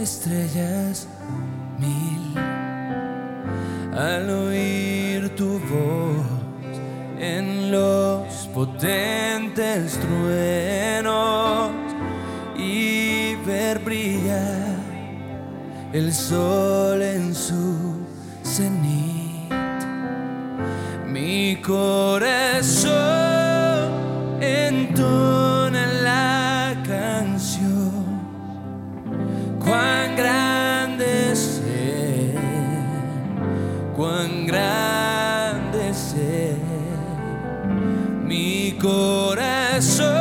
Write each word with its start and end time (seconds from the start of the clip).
estrellas 0.00 1.06
mil. 1.78 2.34
Al 3.94 4.30
oír 4.30 5.34
tu 5.36 5.58
voz 5.58 6.26
en 7.18 7.70
los 7.70 8.48
potentes 8.54 9.98
truenos 9.98 11.70
y 12.56 13.34
ver 13.46 13.78
brillar 13.80 14.76
el 15.92 16.12
sol. 16.12 16.69
lesser 39.80 40.19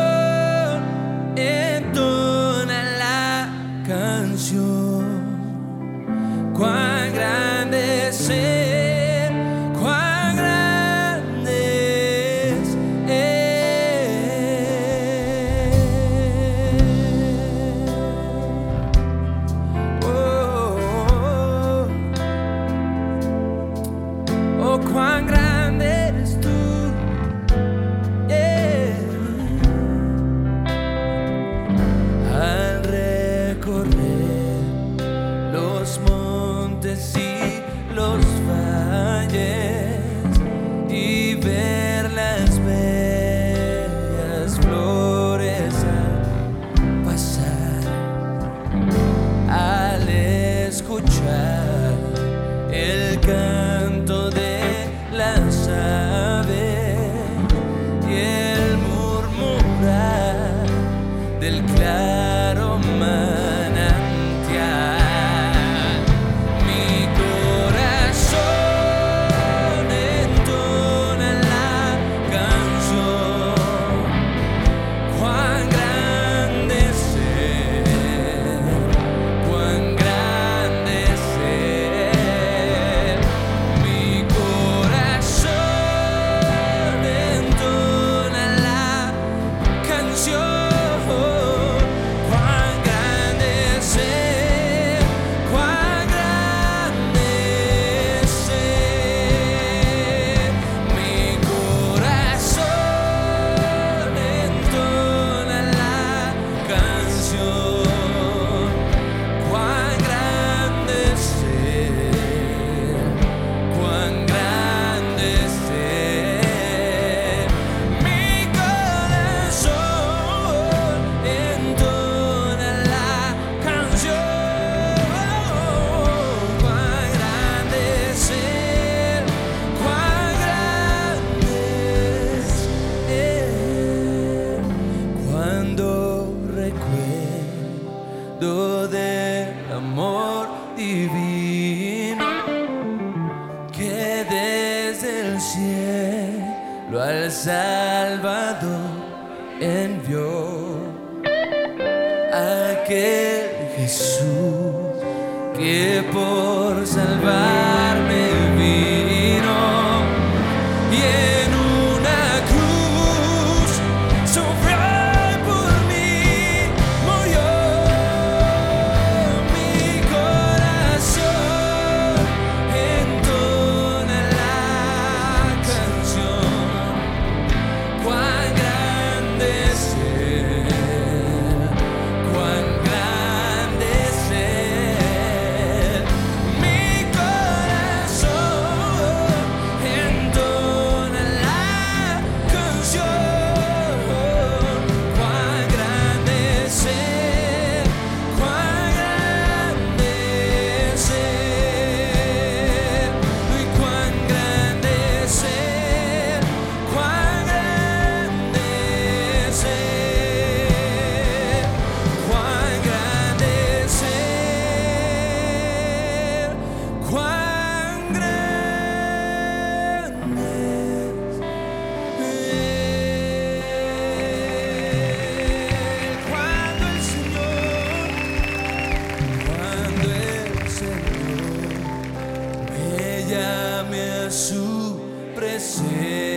llame 233.30 234.26
a 234.26 234.32
su 234.32 235.00
presencia. 235.36 236.29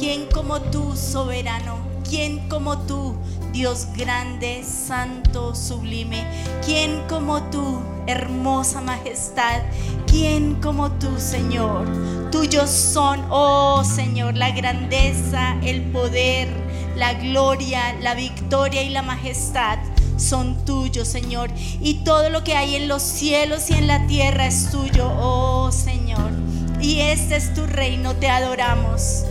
¿Quién 0.00 0.28
como 0.32 0.62
tú, 0.62 0.96
soberano? 0.96 1.76
¿Quién 2.08 2.48
como 2.48 2.78
tú, 2.86 3.14
Dios 3.52 3.86
grande, 3.94 4.64
santo, 4.64 5.54
sublime? 5.54 6.24
¿Quién 6.64 7.02
como 7.06 7.42
tú, 7.50 7.82
hermosa 8.06 8.80
majestad? 8.80 9.60
¿Quién 10.06 10.54
como 10.54 10.90
tú, 10.92 11.08
Señor? 11.18 11.86
Tuyos 12.32 12.70
son, 12.70 13.26
oh 13.28 13.84
Señor, 13.84 14.38
la 14.38 14.52
grandeza, 14.52 15.58
el 15.62 15.82
poder, 15.92 16.48
la 16.96 17.12
gloria, 17.12 17.92
la 18.00 18.14
victoria 18.14 18.82
y 18.82 18.88
la 18.88 19.02
majestad 19.02 19.80
son 20.16 20.64
tuyos, 20.64 21.08
Señor. 21.08 21.50
Y 21.82 22.04
todo 22.04 22.30
lo 22.30 22.42
que 22.42 22.56
hay 22.56 22.74
en 22.74 22.88
los 22.88 23.02
cielos 23.02 23.68
y 23.68 23.74
en 23.74 23.86
la 23.86 24.06
tierra 24.06 24.46
es 24.46 24.70
tuyo, 24.70 25.12
oh 25.18 25.70
Señor. 25.70 26.32
Y 26.80 27.00
este 27.00 27.36
es 27.36 27.52
tu 27.52 27.66
reino, 27.66 28.16
te 28.16 28.30
adoramos. 28.30 29.26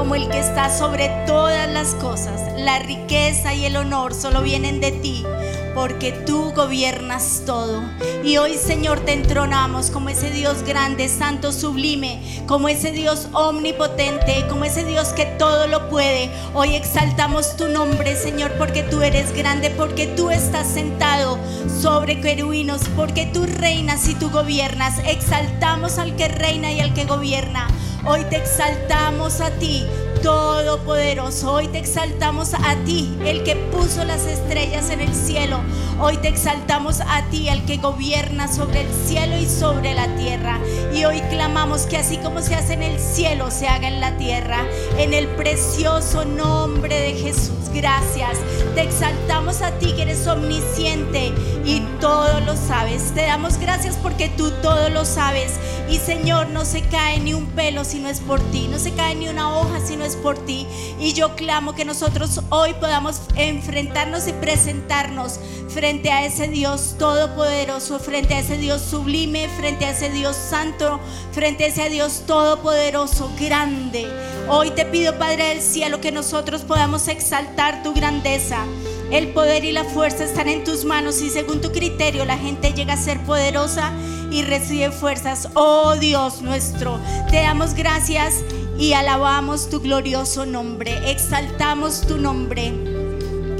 Como 0.00 0.14
el 0.14 0.30
que 0.30 0.38
está 0.38 0.74
sobre 0.74 1.10
todas 1.26 1.68
las 1.68 1.94
cosas, 1.94 2.40
la 2.56 2.78
riqueza 2.78 3.52
y 3.52 3.66
el 3.66 3.76
honor 3.76 4.14
solo 4.14 4.40
vienen 4.40 4.80
de 4.80 4.92
ti, 4.92 5.26
porque 5.74 6.12
tú 6.12 6.54
gobiernas 6.56 7.42
todo. 7.44 7.82
Y 8.24 8.38
hoy, 8.38 8.54
Señor, 8.54 9.00
te 9.00 9.12
entronamos 9.12 9.90
como 9.90 10.08
ese 10.08 10.30
Dios 10.30 10.62
grande, 10.62 11.06
santo, 11.10 11.52
sublime, 11.52 12.18
como 12.46 12.70
ese 12.70 12.92
Dios 12.92 13.28
omnipotente, 13.32 14.46
como 14.48 14.64
ese 14.64 14.86
Dios 14.86 15.08
que 15.08 15.26
todo 15.26 15.66
lo 15.66 15.90
puede. 15.90 16.30
Hoy 16.54 16.76
exaltamos 16.76 17.58
tu 17.58 17.68
nombre, 17.68 18.16
Señor, 18.16 18.52
porque 18.52 18.82
tú 18.82 19.02
eres 19.02 19.36
grande, 19.36 19.68
porque 19.68 20.06
tú 20.06 20.30
estás 20.30 20.66
sentado 20.66 21.38
sobre 21.78 22.22
querubinos, 22.22 22.80
porque 22.96 23.26
tú 23.26 23.44
reinas 23.44 24.08
y 24.08 24.14
tú 24.14 24.30
gobiernas. 24.30 24.94
Exaltamos 25.04 25.98
al 25.98 26.16
que 26.16 26.28
reina 26.28 26.72
y 26.72 26.80
al 26.80 26.94
que 26.94 27.04
gobierna. 27.04 27.68
Hoy 28.06 28.24
te 28.30 28.36
exaltamos 28.36 29.42
a 29.42 29.50
ti, 29.50 29.84
Todopoderoso. 30.22 31.52
Hoy 31.52 31.68
te 31.68 31.78
exaltamos 31.78 32.54
a 32.54 32.74
ti, 32.86 33.14
el 33.24 33.44
que 33.44 33.56
puso 33.56 34.04
las 34.04 34.24
estrellas 34.24 34.88
en 34.88 35.00
el 35.00 35.14
cielo. 35.14 35.60
Hoy 36.02 36.16
te 36.16 36.28
exaltamos 36.28 37.02
a 37.02 37.26
ti, 37.30 37.50
el 37.50 37.66
que 37.66 37.76
gobierna 37.76 38.48
sobre 38.48 38.80
el 38.80 38.88
cielo 39.06 39.36
y 39.36 39.44
sobre 39.44 39.92
la 39.92 40.06
tierra. 40.16 40.58
Y 40.94 41.04
hoy 41.04 41.20
clamamos 41.28 41.82
que 41.82 41.98
así 41.98 42.16
como 42.16 42.40
se 42.40 42.54
hace 42.54 42.72
en 42.72 42.82
el 42.82 42.98
cielo, 42.98 43.50
se 43.50 43.68
haga 43.68 43.86
en 43.86 44.00
la 44.00 44.16
tierra. 44.16 44.64
En 44.96 45.12
el 45.12 45.28
precioso 45.28 46.24
nombre 46.24 46.98
de 46.98 47.12
Jesús. 47.12 47.68
Gracias. 47.74 48.38
Te 48.74 48.82
exaltamos 48.82 49.60
a 49.60 49.72
ti 49.78 49.92
que 49.94 50.02
eres 50.02 50.26
omnisciente 50.26 51.34
y 51.64 51.80
todo 52.00 52.40
lo 52.40 52.56
sabes. 52.56 53.12
Te 53.14 53.22
damos 53.22 53.58
gracias 53.58 53.96
porque 53.96 54.30
tú 54.30 54.50
todo 54.62 54.88
lo 54.88 55.04
sabes. 55.04 55.52
Y 55.88 55.98
Señor, 55.98 56.48
no 56.48 56.64
se 56.64 56.82
cae 56.82 57.20
ni 57.20 57.34
un 57.34 57.46
pelo 57.46 57.84
si 57.84 57.98
no 57.98 58.08
es 58.08 58.20
por 58.20 58.40
ti. 58.50 58.68
No 58.68 58.78
se 58.78 58.92
cae 58.92 59.14
ni 59.14 59.28
una 59.28 59.56
hoja 59.56 59.80
si 59.80 59.96
no 59.96 60.04
es 60.04 60.16
por 60.16 60.38
ti. 60.38 60.66
Y 60.98 61.12
yo 61.12 61.36
clamo 61.36 61.74
que 61.74 61.84
nosotros 61.84 62.40
hoy 62.48 62.74
podamos 62.74 63.20
enfrentarnos 63.36 64.26
y 64.26 64.32
presentarnos 64.32 65.38
frente 65.70 66.10
a 66.10 66.26
ese 66.26 66.48
Dios 66.48 66.96
todopoderoso, 66.98 67.98
frente 68.00 68.34
a 68.34 68.40
ese 68.40 68.58
Dios 68.58 68.82
sublime, 68.82 69.48
frente 69.56 69.84
a 69.84 69.90
ese 69.90 70.10
Dios 70.10 70.36
santo, 70.36 71.00
frente 71.32 71.64
a 71.64 71.66
ese 71.68 71.88
Dios 71.88 72.24
todopoderoso, 72.26 73.30
grande. 73.38 74.06
Hoy 74.48 74.70
te 74.72 74.84
pido, 74.84 75.16
Padre 75.16 75.48
del 75.50 75.62
cielo, 75.62 76.00
que 76.00 76.10
nosotros 76.12 76.62
podamos 76.62 77.08
exaltar 77.08 77.82
tu 77.82 77.94
grandeza. 77.94 78.64
El 79.10 79.28
poder 79.28 79.64
y 79.64 79.72
la 79.72 79.84
fuerza 79.84 80.24
están 80.24 80.48
en 80.48 80.64
tus 80.64 80.84
manos 80.84 81.22
y 81.22 81.30
según 81.30 81.60
tu 81.60 81.72
criterio 81.72 82.24
la 82.24 82.38
gente 82.38 82.72
llega 82.72 82.94
a 82.94 82.96
ser 82.96 83.20
poderosa 83.24 83.92
y 84.30 84.42
recibe 84.42 84.90
fuerzas. 84.90 85.48
Oh 85.54 85.94
Dios 85.96 86.42
nuestro, 86.42 87.00
te 87.30 87.42
damos 87.42 87.74
gracias 87.74 88.42
y 88.78 88.92
alabamos 88.92 89.68
tu 89.68 89.80
glorioso 89.80 90.46
nombre. 90.46 91.10
Exaltamos 91.10 92.02
tu 92.06 92.18
nombre. 92.18 92.89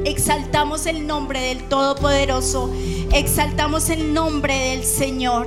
Exaltamos 0.05 0.87
el 0.87 1.07
nombre 1.07 1.41
del 1.41 1.69
Todopoderoso. 1.69 2.73
Exaltamos 3.13 3.91
el 3.91 4.15
nombre 4.15 4.55
del 4.71 4.85
Señor. 4.85 5.47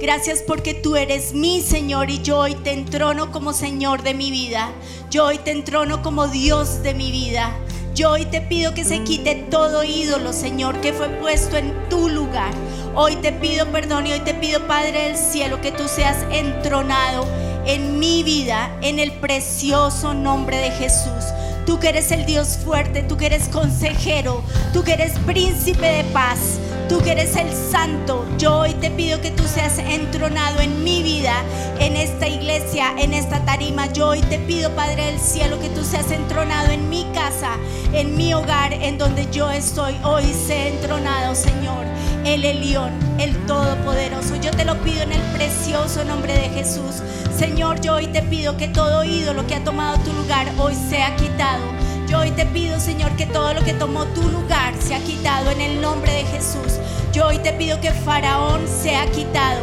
Gracias 0.00 0.42
porque 0.42 0.74
tú 0.74 0.96
eres 0.96 1.34
mi 1.34 1.60
Señor 1.60 2.10
y 2.10 2.20
yo 2.20 2.38
hoy 2.38 2.56
te 2.56 2.72
entrono 2.72 3.30
como 3.30 3.52
Señor 3.52 4.02
de 4.02 4.12
mi 4.12 4.32
vida. 4.32 4.72
Yo 5.10 5.26
hoy 5.26 5.38
te 5.38 5.52
entrono 5.52 6.02
como 6.02 6.26
Dios 6.26 6.82
de 6.82 6.94
mi 6.94 7.12
vida. 7.12 7.56
Yo 7.94 8.10
hoy 8.10 8.24
te 8.26 8.40
pido 8.40 8.74
que 8.74 8.84
se 8.84 9.04
quite 9.04 9.36
todo 9.50 9.84
ídolo, 9.84 10.32
Señor, 10.32 10.80
que 10.80 10.92
fue 10.92 11.08
puesto 11.08 11.56
en 11.56 11.72
tu 11.88 12.08
lugar. 12.08 12.52
Hoy 12.96 13.14
te 13.16 13.32
pido 13.32 13.70
perdón 13.70 14.08
y 14.08 14.12
hoy 14.12 14.20
te 14.20 14.34
pido, 14.34 14.66
Padre 14.66 15.04
del 15.04 15.16
cielo, 15.16 15.60
que 15.60 15.70
tú 15.70 15.84
seas 15.86 16.16
entronado 16.32 17.24
en 17.66 17.98
mi 18.00 18.24
vida, 18.24 18.76
en 18.82 18.98
el 18.98 19.12
precioso 19.12 20.12
nombre 20.12 20.58
de 20.58 20.70
Jesús. 20.72 21.24
Tú 21.66 21.80
que 21.80 21.88
eres 21.88 22.12
el 22.12 22.26
Dios 22.26 22.60
fuerte, 22.64 23.02
tú 23.02 23.16
que 23.16 23.26
eres 23.26 23.48
consejero, 23.48 24.44
tú 24.72 24.84
que 24.84 24.92
eres 24.92 25.18
príncipe 25.26 25.84
de 25.84 26.04
paz, 26.04 26.60
tú 26.88 27.00
que 27.00 27.10
eres 27.10 27.34
el 27.34 27.52
santo. 27.52 28.24
Yo 28.38 28.60
hoy 28.60 28.72
te 28.74 28.88
pido 28.88 29.20
que 29.20 29.32
tú 29.32 29.42
seas 29.42 29.78
entronado 29.78 30.60
en 30.60 30.84
mi 30.84 31.02
vida, 31.02 31.34
en 31.80 31.96
esta 31.96 32.28
iglesia, 32.28 32.94
en 32.96 33.12
esta 33.12 33.44
tarima. 33.44 33.92
Yo 33.92 34.10
hoy 34.10 34.20
te 34.20 34.38
pido, 34.38 34.70
Padre 34.76 35.06
del 35.06 35.18
cielo, 35.18 35.58
que 35.58 35.68
tú 35.70 35.82
seas 35.84 36.12
entronado 36.12 36.70
en 36.70 36.88
mi 36.88 37.04
casa, 37.12 37.56
en 37.92 38.16
mi 38.16 38.32
hogar, 38.32 38.72
en 38.72 38.96
donde 38.96 39.28
yo 39.32 39.50
estoy. 39.50 39.96
Hoy 40.04 40.32
sé 40.46 40.68
entronado, 40.68 41.34
Señor, 41.34 41.84
el 42.26 42.44
Elión, 42.44 42.90
el 43.18 43.34
Todopoderoso. 43.46 44.34
Yo 44.36 44.50
te 44.50 44.64
lo 44.64 44.76
pido 44.82 45.02
en 45.02 45.12
el 45.12 45.20
precioso 45.32 46.04
nombre 46.04 46.32
de 46.34 46.48
Jesús. 46.48 47.02
Señor, 47.38 47.80
yo 47.80 47.94
hoy 47.94 48.08
te 48.08 48.20
pido 48.22 48.56
que 48.56 48.66
todo 48.66 49.04
ídolo 49.04 49.46
que 49.46 49.54
ha 49.54 49.64
tomado 49.64 49.98
tu 49.98 50.12
lugar 50.12 50.48
hoy 50.58 50.74
sea 50.74 51.14
quitado. 51.14 51.62
Yo 52.08 52.18
hoy 52.18 52.32
te 52.32 52.44
pido, 52.46 52.80
Señor, 52.80 53.12
que 53.16 53.26
todo 53.26 53.54
lo 53.54 53.62
que 53.62 53.74
tomó 53.74 54.04
tu 54.06 54.22
lugar 54.28 54.74
sea 54.80 54.98
quitado 55.00 55.50
en 55.50 55.60
el 55.60 55.80
nombre 55.80 56.12
de 56.12 56.24
Jesús. 56.24 56.80
Yo 57.12 57.28
hoy 57.28 57.38
te 57.38 57.52
pido 57.52 57.80
que 57.80 57.92
Faraón 57.92 58.66
sea 58.66 59.06
quitado. 59.12 59.60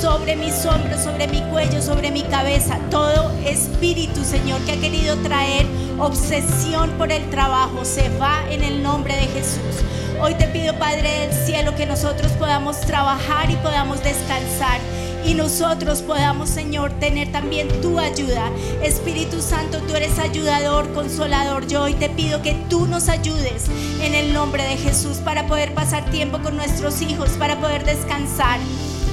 sobre 0.00 0.36
mis 0.36 0.64
hombros, 0.64 1.00
sobre 1.02 1.26
mi 1.26 1.40
cuello, 1.50 1.82
sobre 1.82 2.12
mi 2.12 2.22
cabeza. 2.22 2.78
Todo 2.88 3.32
espíritu, 3.44 4.22
Señor, 4.22 4.60
que 4.60 4.72
ha 4.72 4.80
querido 4.80 5.16
traer 5.16 5.66
obsesión 5.98 6.90
por 6.92 7.10
el 7.10 7.28
trabajo, 7.30 7.84
se 7.84 8.08
va 8.16 8.40
en 8.48 8.62
el 8.62 8.80
nombre 8.80 9.14
de 9.16 9.26
Jesús. 9.26 9.82
Hoy 10.20 10.34
te 10.34 10.48
pido, 10.48 10.74
Padre 10.78 11.20
del 11.20 11.32
cielo, 11.32 11.76
que 11.76 11.86
nosotros 11.86 12.32
podamos 12.32 12.80
trabajar 12.80 13.50
y 13.50 13.56
podamos 13.56 14.02
descansar 14.02 14.80
y 15.24 15.34
nosotros 15.34 16.02
podamos, 16.02 16.48
Señor, 16.48 16.90
tener 16.98 17.30
también 17.30 17.68
tu 17.80 17.98
ayuda. 17.98 18.50
Espíritu 18.82 19.40
Santo, 19.40 19.78
tú 19.82 19.94
eres 19.94 20.18
ayudador, 20.18 20.92
consolador. 20.92 21.66
Yo 21.68 21.82
hoy 21.82 21.94
te 21.94 22.08
pido 22.08 22.42
que 22.42 22.54
tú 22.68 22.86
nos 22.86 23.08
ayudes 23.08 23.66
en 24.02 24.14
el 24.14 24.32
nombre 24.32 24.64
de 24.64 24.76
Jesús 24.76 25.18
para 25.18 25.46
poder 25.46 25.74
pasar 25.74 26.10
tiempo 26.10 26.38
con 26.40 26.56
nuestros 26.56 27.00
hijos, 27.02 27.30
para 27.38 27.60
poder 27.60 27.84
descansar. 27.84 28.58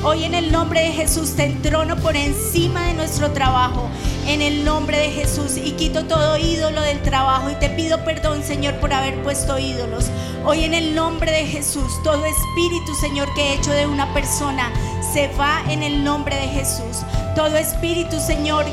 Hoy 0.04 0.24
en 0.24 0.36
el 0.36 0.52
nombre 0.52 0.82
de 0.82 0.92
Jesús 0.92 1.36
te 1.36 1.46
entrono 1.46 1.96
por 1.98 2.16
encima 2.16 2.88
de 2.88 2.94
nuestro 2.94 3.32
trabajo. 3.32 3.90
En 4.28 4.42
el 4.42 4.64
nombre 4.64 4.98
de 4.98 5.12
Jesús 5.12 5.58
y 5.58 5.72
quito 5.72 6.06
todo 6.06 6.38
ídolo 6.38 6.82
del 6.82 7.02
trabajo 7.02 7.50
y 7.50 7.56
te 7.56 7.70
pido 7.70 8.04
perdón, 8.04 8.44
Señor, 8.44 8.76
por 8.76 8.94
haber 8.94 9.22
puesto 9.24 9.58
ídolos. 9.58 10.06
Hoy 10.46 10.64
en 10.64 10.74
el 10.74 10.96
nombre 10.96 11.32
de 11.32 11.46
Jesús, 11.46 12.02
todo 12.04 12.26
espíritu, 12.26 12.94
Señor, 13.00 13.34
que 13.34 13.42
he 13.42 13.54
hecho 13.56 13.72
de 13.72 13.88
una 13.88 14.14
persona, 14.14 14.72
se 15.14 15.28
va 15.40 15.64
en 15.70 15.84
el 15.84 16.04
nombre 16.04 16.36
de 16.36 16.48
Jesús. 16.48 17.04
Todo 17.36 17.58
espíritu, 17.58 18.20
Señor, 18.20 18.66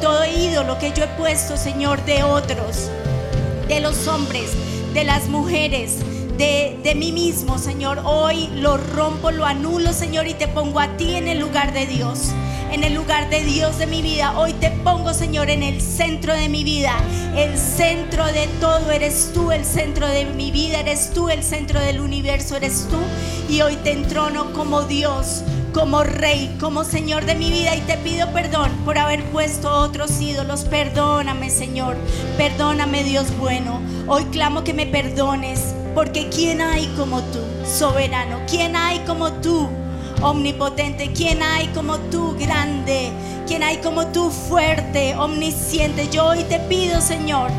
todo 0.00 0.24
ídolo 0.24 0.78
que 0.78 0.92
yo 0.92 1.04
he 1.04 1.08
puesto, 1.08 1.56
Señor, 1.56 2.04
de 2.04 2.22
otros, 2.22 2.90
de 3.68 3.80
los 3.80 4.08
hombres, 4.08 4.50
de 4.92 5.04
las 5.04 5.28
mujeres, 5.28 5.98
de, 6.40 6.78
de, 6.82 6.94
mí 6.94 7.12
mismo, 7.12 7.58
Señor. 7.58 8.00
Hoy 8.04 8.48
lo 8.54 8.78
rompo, 8.78 9.30
lo 9.30 9.44
anulo, 9.44 9.92
Señor, 9.92 10.26
y 10.26 10.32
te 10.32 10.48
pongo 10.48 10.80
a 10.80 10.96
ti 10.96 11.14
en 11.14 11.28
el 11.28 11.38
lugar 11.38 11.74
de 11.74 11.86
Dios 11.86 12.32
en 12.72 12.84
el 12.84 12.94
lugar 12.94 13.28
de 13.30 13.42
Dios 13.42 13.78
de 13.78 13.86
mi 13.86 14.00
vida. 14.00 14.38
Hoy 14.38 14.52
te 14.52 14.70
pongo, 14.70 15.12
Señor, 15.12 15.50
en 15.50 15.62
el 15.62 15.80
centro 15.80 16.34
de 16.34 16.48
mi 16.48 16.62
vida. 16.62 16.94
El 17.36 17.58
centro 17.58 18.24
de 18.26 18.46
todo 18.60 18.90
eres 18.92 19.32
tú, 19.34 19.50
el 19.50 19.64
centro 19.64 20.06
de 20.06 20.24
mi 20.24 20.50
vida 20.50 20.80
eres 20.80 21.10
tú, 21.12 21.28
el 21.28 21.42
centro 21.42 21.80
del 21.80 22.00
universo 22.00 22.56
eres 22.56 22.86
tú. 22.88 22.96
Y 23.52 23.62
hoy 23.62 23.76
te 23.76 23.92
entrono 23.92 24.52
como 24.52 24.82
Dios, 24.82 25.42
como 25.74 26.04
Rey, 26.04 26.56
como 26.60 26.84
Señor 26.84 27.26
de 27.26 27.34
mi 27.34 27.50
vida. 27.50 27.74
Y 27.74 27.80
te 27.80 27.96
pido 27.98 28.32
perdón 28.32 28.70
por 28.84 28.98
haber 28.98 29.24
puesto 29.30 29.68
otros 29.68 30.20
ídolos. 30.20 30.62
Perdóname, 30.64 31.50
Señor. 31.50 31.96
Perdóname, 32.36 33.02
Dios 33.02 33.36
bueno. 33.36 33.80
Hoy 34.06 34.26
clamo 34.26 34.62
que 34.62 34.74
me 34.74 34.86
perdones. 34.86 35.74
Porque 36.00 36.30
¿quién 36.30 36.62
hay 36.62 36.86
como 36.96 37.20
tú, 37.24 37.40
soberano? 37.62 38.40
¿Quién 38.48 38.74
hay 38.74 39.00
como 39.00 39.30
tú? 39.32 39.68
omnipotente. 40.22 41.12
¿Quién 41.12 41.42
hay 41.42 41.66
como 41.74 41.98
tú, 42.10 42.34
grande? 42.38 43.10
¿Quién 43.46 43.62
hay 43.62 43.76
como 43.82 44.06
tú, 44.06 44.30
fuerte, 44.30 45.14
omnisciente? 45.14 46.08
Yo 46.08 46.24
hoy 46.24 46.42
te 46.44 46.58
pido, 46.58 47.02
Señor, 47.02 47.50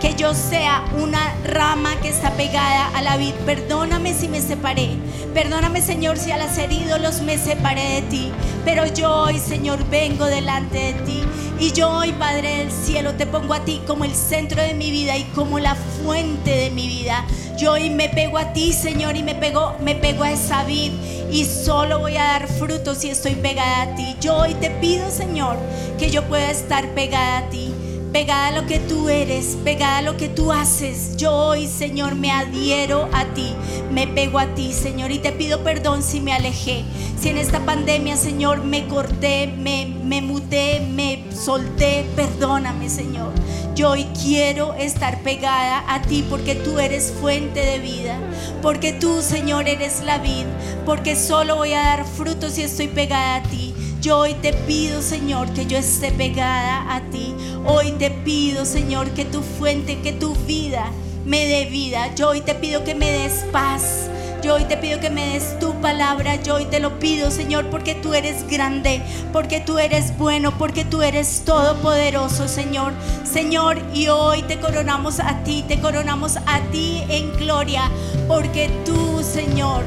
que 0.00 0.14
yo 0.14 0.32
sea 0.32 0.84
una 0.96 1.34
rama 1.44 1.96
que 2.00 2.08
está 2.08 2.30
pegada 2.32 2.88
a 2.96 3.02
la 3.02 3.16
vid. 3.16 3.34
Perdóname 3.44 4.14
si 4.14 4.28
me 4.28 4.40
separé. 4.40 4.90
Perdóname, 5.34 5.82
Señor, 5.82 6.18
si 6.18 6.30
al 6.30 6.42
hacer 6.42 6.70
ídolos 6.70 7.20
me 7.22 7.36
separé 7.36 8.00
de 8.00 8.02
ti. 8.02 8.32
Pero 8.64 8.86
yo 8.86 9.12
hoy, 9.12 9.38
Señor, 9.38 9.84
vengo 9.90 10.26
delante 10.26 10.78
de 10.78 10.92
ti. 11.04 11.20
Y 11.58 11.72
yo 11.72 11.90
hoy, 11.90 12.12
Padre 12.12 12.58
del 12.58 12.70
cielo, 12.70 13.14
te 13.14 13.26
pongo 13.26 13.54
a 13.54 13.64
ti 13.64 13.80
como 13.86 14.04
el 14.04 14.14
centro 14.14 14.62
de 14.62 14.74
mi 14.74 14.92
vida 14.92 15.16
y 15.16 15.24
como 15.34 15.58
la 15.58 15.74
fuente 15.74 16.50
de 16.50 16.70
mi 16.70 16.86
vida. 16.86 17.24
Yo 17.58 17.72
hoy 17.72 17.90
me 17.90 18.08
pego 18.08 18.38
a 18.38 18.52
ti, 18.52 18.72
Señor, 18.72 19.16
y 19.16 19.24
me 19.24 19.34
pego, 19.34 19.74
me 19.80 19.96
pego 19.96 20.22
a 20.22 20.30
esa 20.30 20.62
vid 20.62 20.92
y 21.32 21.44
solo 21.44 21.98
voy 21.98 22.16
a 22.16 22.22
dar 22.22 22.46
frutos 22.46 22.98
si 22.98 23.10
estoy 23.10 23.34
pegada 23.34 23.82
a 23.82 23.94
ti. 23.96 24.16
Yo 24.20 24.36
hoy 24.36 24.54
te 24.54 24.70
pido, 24.70 25.10
Señor, 25.10 25.56
que 25.98 26.08
yo 26.10 26.22
pueda 26.28 26.52
estar 26.52 26.88
pegada 26.90 27.38
a 27.38 27.50
ti 27.50 27.74
pegada 28.12 28.48
a 28.48 28.50
lo 28.52 28.66
que 28.66 28.78
tú 28.78 29.08
eres, 29.08 29.56
pegada 29.64 29.98
a 29.98 30.02
lo 30.02 30.16
que 30.16 30.28
tú 30.28 30.52
haces. 30.52 31.16
Yo 31.16 31.32
hoy, 31.32 31.66
Señor, 31.66 32.14
me 32.14 32.30
adhiero 32.30 33.08
a 33.12 33.24
ti, 33.34 33.54
me 33.92 34.06
pego 34.06 34.38
a 34.38 34.54
ti, 34.54 34.72
Señor, 34.72 35.10
y 35.10 35.18
te 35.18 35.32
pido 35.32 35.62
perdón 35.62 36.02
si 36.02 36.20
me 36.20 36.32
alejé, 36.32 36.84
si 37.20 37.28
en 37.28 37.38
esta 37.38 37.60
pandemia, 37.60 38.16
Señor, 38.16 38.64
me 38.64 38.86
corté, 38.86 39.46
me, 39.46 39.86
me 39.86 40.22
muté, 40.22 40.80
me 40.80 41.24
solté, 41.34 42.06
perdóname, 42.16 42.88
Señor. 42.88 43.32
Yo 43.74 43.90
hoy 43.90 44.06
quiero 44.20 44.74
estar 44.74 45.22
pegada 45.22 45.84
a 45.86 46.02
ti 46.02 46.24
porque 46.28 46.56
tú 46.56 46.80
eres 46.80 47.12
fuente 47.20 47.60
de 47.60 47.78
vida, 47.78 48.18
porque 48.60 48.92
tú, 48.92 49.22
Señor, 49.22 49.68
eres 49.68 50.02
la 50.02 50.18
vida, 50.18 50.48
porque 50.84 51.14
solo 51.14 51.56
voy 51.56 51.74
a 51.74 51.82
dar 51.82 52.04
frutos 52.04 52.54
si 52.54 52.62
estoy 52.62 52.88
pegada 52.88 53.36
a 53.36 53.42
ti. 53.42 53.67
Yo 54.00 54.18
hoy 54.18 54.34
te 54.34 54.52
pido, 54.52 55.02
Señor, 55.02 55.52
que 55.54 55.66
yo 55.66 55.76
esté 55.76 56.12
pegada 56.12 56.94
a 56.94 57.00
ti. 57.10 57.34
Hoy 57.66 57.90
te 57.92 58.12
pido, 58.12 58.64
Señor, 58.64 59.10
que 59.10 59.24
tu 59.24 59.42
fuente, 59.42 59.98
que 60.00 60.12
tu 60.12 60.36
vida 60.46 60.84
me 61.24 61.44
dé 61.46 61.64
vida. 61.64 62.14
Yo 62.14 62.28
hoy 62.28 62.40
te 62.40 62.54
pido 62.54 62.84
que 62.84 62.94
me 62.94 63.10
des 63.10 63.44
paz. 63.50 64.08
Yo 64.40 64.54
hoy 64.54 64.64
te 64.66 64.76
pido 64.76 65.00
que 65.00 65.10
me 65.10 65.32
des 65.32 65.58
tu 65.58 65.74
palabra. 65.80 66.40
Yo 66.40 66.54
hoy 66.54 66.66
te 66.66 66.78
lo 66.78 67.00
pido, 67.00 67.32
Señor, 67.32 67.70
porque 67.70 67.96
tú 67.96 68.14
eres 68.14 68.48
grande, 68.48 69.02
porque 69.32 69.60
tú 69.60 69.80
eres 69.80 70.16
bueno, 70.16 70.56
porque 70.56 70.84
tú 70.84 71.02
eres 71.02 71.42
todopoderoso, 71.44 72.46
Señor. 72.46 72.92
Señor, 73.24 73.78
y 73.94 74.06
hoy 74.06 74.42
te 74.42 74.60
coronamos 74.60 75.18
a 75.18 75.42
ti, 75.42 75.64
te 75.66 75.80
coronamos 75.80 76.36
a 76.36 76.60
ti 76.70 77.02
en 77.08 77.36
gloria, 77.36 77.90
porque 78.28 78.70
tú, 78.86 79.24
Señor, 79.24 79.82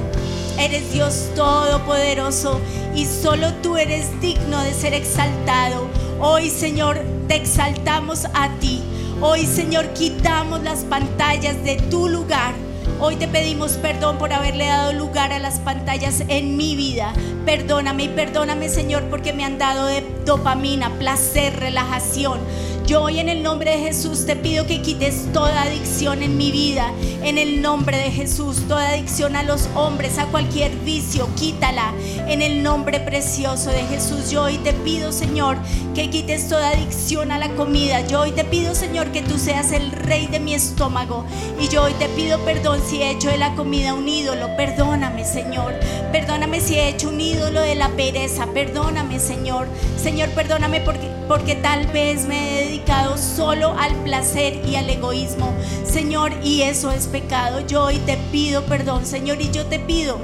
eres 0.58 0.92
Dios 0.92 1.30
todopoderoso 1.36 2.60
y 2.96 3.06
solo 3.06 3.54
tú 3.62 3.78
eres 3.78 4.20
digno 4.22 4.62
de 4.62 4.74
ser 4.74 4.94
exaltado. 4.94 5.88
Hoy, 6.20 6.50
Señor, 6.50 7.00
te 7.28 7.36
exaltamos 7.36 8.26
a 8.34 8.50
ti. 8.60 8.82
Hoy, 9.22 9.46
Señor, 9.46 9.94
quitamos 9.94 10.64
las 10.64 10.80
pantallas 10.80 11.64
de 11.64 11.78
tu 11.78 12.08
lugar. 12.08 12.54
Hoy 13.00 13.16
te 13.16 13.28
pedimos 13.28 13.74
perdón 13.74 14.18
por 14.20 14.32
haberle 14.32 14.68
dado 14.68 14.94
lugar 14.94 15.34
a 15.34 15.40
las 15.40 15.60
pantallas 15.60 16.24
en 16.28 16.56
mi 16.58 16.76
vida. 16.76 17.14
Perdóname 17.46 18.04
y 18.04 18.10
perdóname, 18.10 18.70
Señor, 18.70 19.04
porque 19.10 19.34
me 19.34 19.44
han 19.44 19.58
dado 19.58 19.88
de 19.88 20.04
dopamina, 20.26 20.92
placer, 21.00 21.60
relajación. 21.60 22.40
Yo 22.86 23.04
hoy 23.04 23.20
en 23.20 23.30
el 23.30 23.42
nombre 23.42 23.72
de 23.72 23.78
Jesús 23.78 24.26
te 24.26 24.36
pido 24.36 24.66
que 24.66 24.82
quites 24.82 25.32
toda 25.32 25.62
adicción 25.62 26.24
en 26.24 26.38
mi 26.38 26.52
vida. 26.52 26.92
En 27.24 27.38
el 27.38 27.62
nombre 27.62 27.98
de 27.98 28.12
Jesús, 28.12 28.68
toda 28.68 28.90
adicción 28.90 29.36
a 29.36 29.44
los 29.44 29.70
hombres, 29.76 30.18
a 30.18 30.26
cualquier 30.26 30.72
vicio, 30.78 31.30
quítala. 31.36 31.94
En 32.28 32.42
el 32.42 32.64
nombre 32.64 33.00
precioso 33.00 33.70
de 33.70 33.84
Jesús, 33.84 34.32
yo 34.32 34.44
hoy 34.44 34.58
te 34.58 34.74
pido, 34.74 35.12
Señor, 35.12 35.58
que 35.94 36.10
quites 36.10 36.50
toda 36.50 36.70
adicción 36.70 37.32
a 37.32 37.40
la 37.40 37.50
comida. 37.56 38.06
Yo 38.08 38.22
hoy 38.22 38.32
te 38.32 38.44
pido, 38.44 38.76
Señor, 38.76 39.12
que 39.12 39.22
tú 39.22 39.38
seas 39.38 39.72
el 39.72 39.92
rey 39.92 40.28
de 40.28 40.40
mi 40.40 40.54
estómago. 40.54 41.26
Y 41.60 41.70
yo 41.70 41.84
hoy 41.84 41.94
te 41.94 42.10
pido 42.10 42.40
perdón 42.40 42.82
si 42.86 43.02
he 43.02 43.12
hecho 43.12 43.30
de 43.30 43.38
la 43.38 43.56
comida 43.56 43.94
un 43.94 44.08
ídolo. 44.08 44.56
Perdóname, 44.58 45.24
Señor. 45.24 45.74
Perdóname 46.12 46.60
si 46.60 46.76
he 46.76 46.90
hecho 46.90 47.10
un 47.10 47.22
ídolo 47.22 47.62
de 47.62 47.76
la 47.76 47.90
pereza. 47.90 48.48
Perdóname, 48.48 49.20
Señor. 49.20 49.68
Señor, 50.02 50.30
perdóname 50.30 50.82
porque, 50.82 51.08
porque 51.32 51.56
tal 51.56 51.88
vez 51.88 52.26
me 52.28 52.60
he 52.60 52.66
dedicado 52.66 53.18
solo 53.18 53.74
al 53.80 53.96
placer 54.04 54.68
y 54.68 54.76
al 54.76 54.90
egoísmo. 54.90 55.56
Señor, 55.86 56.34
y 56.44 56.64
eso 56.64 56.92
es 56.92 57.08
pecado. 57.08 57.66
Yo 57.66 57.86
hoy 57.86 58.00
te 58.00 58.18
pido 58.34 58.66
perdón, 58.66 59.06
Señor, 59.06 59.40
y 59.40 59.50
yo 59.50 59.66
te 59.66 59.80
pido 59.80 60.20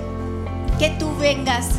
que 0.78 0.90
tú 0.90 1.16
vengas 1.18 1.70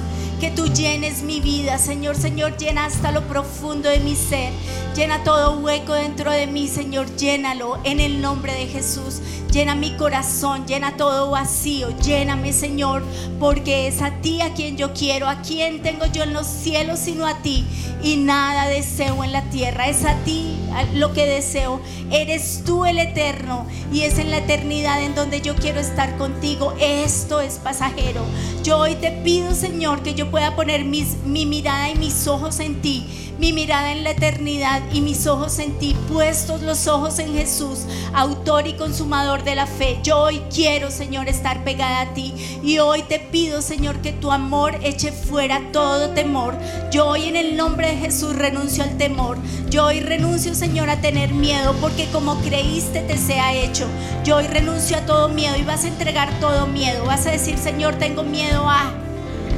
que 0.41 0.51
tú 0.53 0.67
llenes 0.69 1.23
mi 1.23 1.41
vida, 1.41 1.79
Señor, 1.79 2.17
Señor, 2.17 2.57
llena 2.57 2.85
hasta 2.85 3.11
lo 3.11 3.27
profundo 3.27 3.89
de 3.89 3.99
mi 3.99 4.15
ser, 4.15 4.53
llena 4.95 5.25
todo 5.25 5.59
hueco 5.59 5.95
dentro 5.95 6.31
de 6.31 6.47
mí, 6.47 6.69
Señor, 6.69 7.13
llénalo 7.17 7.81
en 7.83 7.99
el 7.99 8.21
nombre 8.21 8.53
de 8.53 8.67
Jesús, 8.67 9.21
llena 9.51 9.75
mi 9.75 9.91
corazón, 9.93 10.67
llena 10.67 10.97
todo 10.97 11.31
vacío, 11.31 11.91
lléname, 12.01 12.53
Señor, 12.53 13.03
porque 13.41 13.89
es 13.89 14.03
a 14.03 14.11
ti 14.21 14.41
a 14.41 14.55
quien 14.55 14.77
yo 14.77 14.93
quiero, 14.93 15.29
a 15.29 15.41
quien 15.41 15.83
tengo 15.83 16.07
yo 16.07 16.23
en 16.23 16.33
los 16.33 16.47
cielos, 16.47 16.99
sino 16.99 17.27
a 17.27 17.39
ti, 17.43 17.67
y 18.03 18.17
nada 18.17 18.69
deseo 18.69 19.25
en 19.25 19.33
la 19.33 19.43
tierra, 19.51 19.89
es 19.89 20.05
a 20.05 20.15
ti 20.25 20.55
lo 20.95 21.13
que 21.13 21.27
deseo, 21.27 21.81
eres 22.11 22.63
tú 22.65 22.85
el 22.85 22.99
eterno, 22.99 23.67
y 23.93 24.03
es 24.03 24.19
en 24.19 24.31
la 24.31 24.39
eternidad 24.39 25.03
en 25.03 25.15
donde 25.15 25.41
yo 25.41 25.55
quiero 25.57 25.81
estar 25.81 26.17
contigo, 26.17 26.75
esto 26.81 27.41
es 27.41 27.55
pasajero, 27.55 28.23
yo 28.63 28.79
hoy 28.79 28.95
te 28.97 29.11
pido, 29.11 29.55
Señor, 29.55 30.03
que 30.03 30.15
yo 30.15 30.31
pueda 30.31 30.55
poner 30.57 30.85
mi 30.85 31.47
mirada 31.47 31.91
y 31.91 31.97
mis 31.97 32.27
ojos 32.27 32.61
en 32.61 32.81
ti, 32.83 33.07
mi 33.39 33.53
mirada 33.53 33.93
en 33.93 34.03
la 34.05 34.11
eternidad 34.11 34.83
y 34.93 35.01
mis 35.01 35.27
ojos 35.27 35.59
en 35.59 35.79
ti, 35.79 35.95
puestos 36.13 36.63
los 36.63 36.89
ojos 36.89 37.19
en 37.19 37.35
Jesús, 37.35 37.81
autor 38.13 38.67
y 38.67 38.75
consumador 38.75 39.45
de 39.45 39.55
la 39.55 39.67
fe. 39.67 40.01
Yo 40.03 40.19
hoy 40.19 40.43
quiero, 40.53 40.91
Señor, 40.91 41.29
estar 41.29 41.63
pegada 41.63 42.01
a 42.01 42.15
ti 42.15 42.35
y 42.63 42.79
hoy 42.79 43.03
te 43.03 43.21
pido, 43.21 43.63
Señor, 43.63 43.99
que 43.99 44.13
tu 44.13 44.33
amor 44.33 44.77
eche 44.83 45.13
fuera 45.13 45.63
todo 45.73 46.11
temor. 46.11 46.57
Yo 46.91 47.07
hoy 47.07 47.25
en 47.25 47.37
el 47.37 47.57
nombre 47.57 47.89
de 47.89 47.97
Jesús 47.97 48.35
renuncio 48.35 48.83
al 48.83 48.97
temor. 48.97 49.39
Yo 49.71 49.87
hoy 49.87 50.01
renuncio, 50.01 50.55
Señor, 50.55 50.91
a 50.91 51.01
tener 51.01 51.33
miedo 51.33 51.75
porque 51.81 52.07
como 52.07 52.37
creíste 52.41 53.01
te 53.03 53.17
sea 53.17 53.55
hecho. 53.55 53.87
Yo 54.25 54.37
hoy 54.37 54.47
renuncio 54.49 54.97
a 54.97 55.07
todo 55.07 55.29
miedo 55.29 55.57
y 55.57 55.63
vas 55.63 55.85
a 55.85 55.89
entregar 55.89 56.29
todo 56.41 56.67
miedo. 56.67 57.05
Vas 57.05 57.27
a 57.27 57.31
decir, 57.31 57.57
Señor, 57.57 57.95
tengo 57.95 58.25
miedo 58.25 58.69
a... 58.69 58.93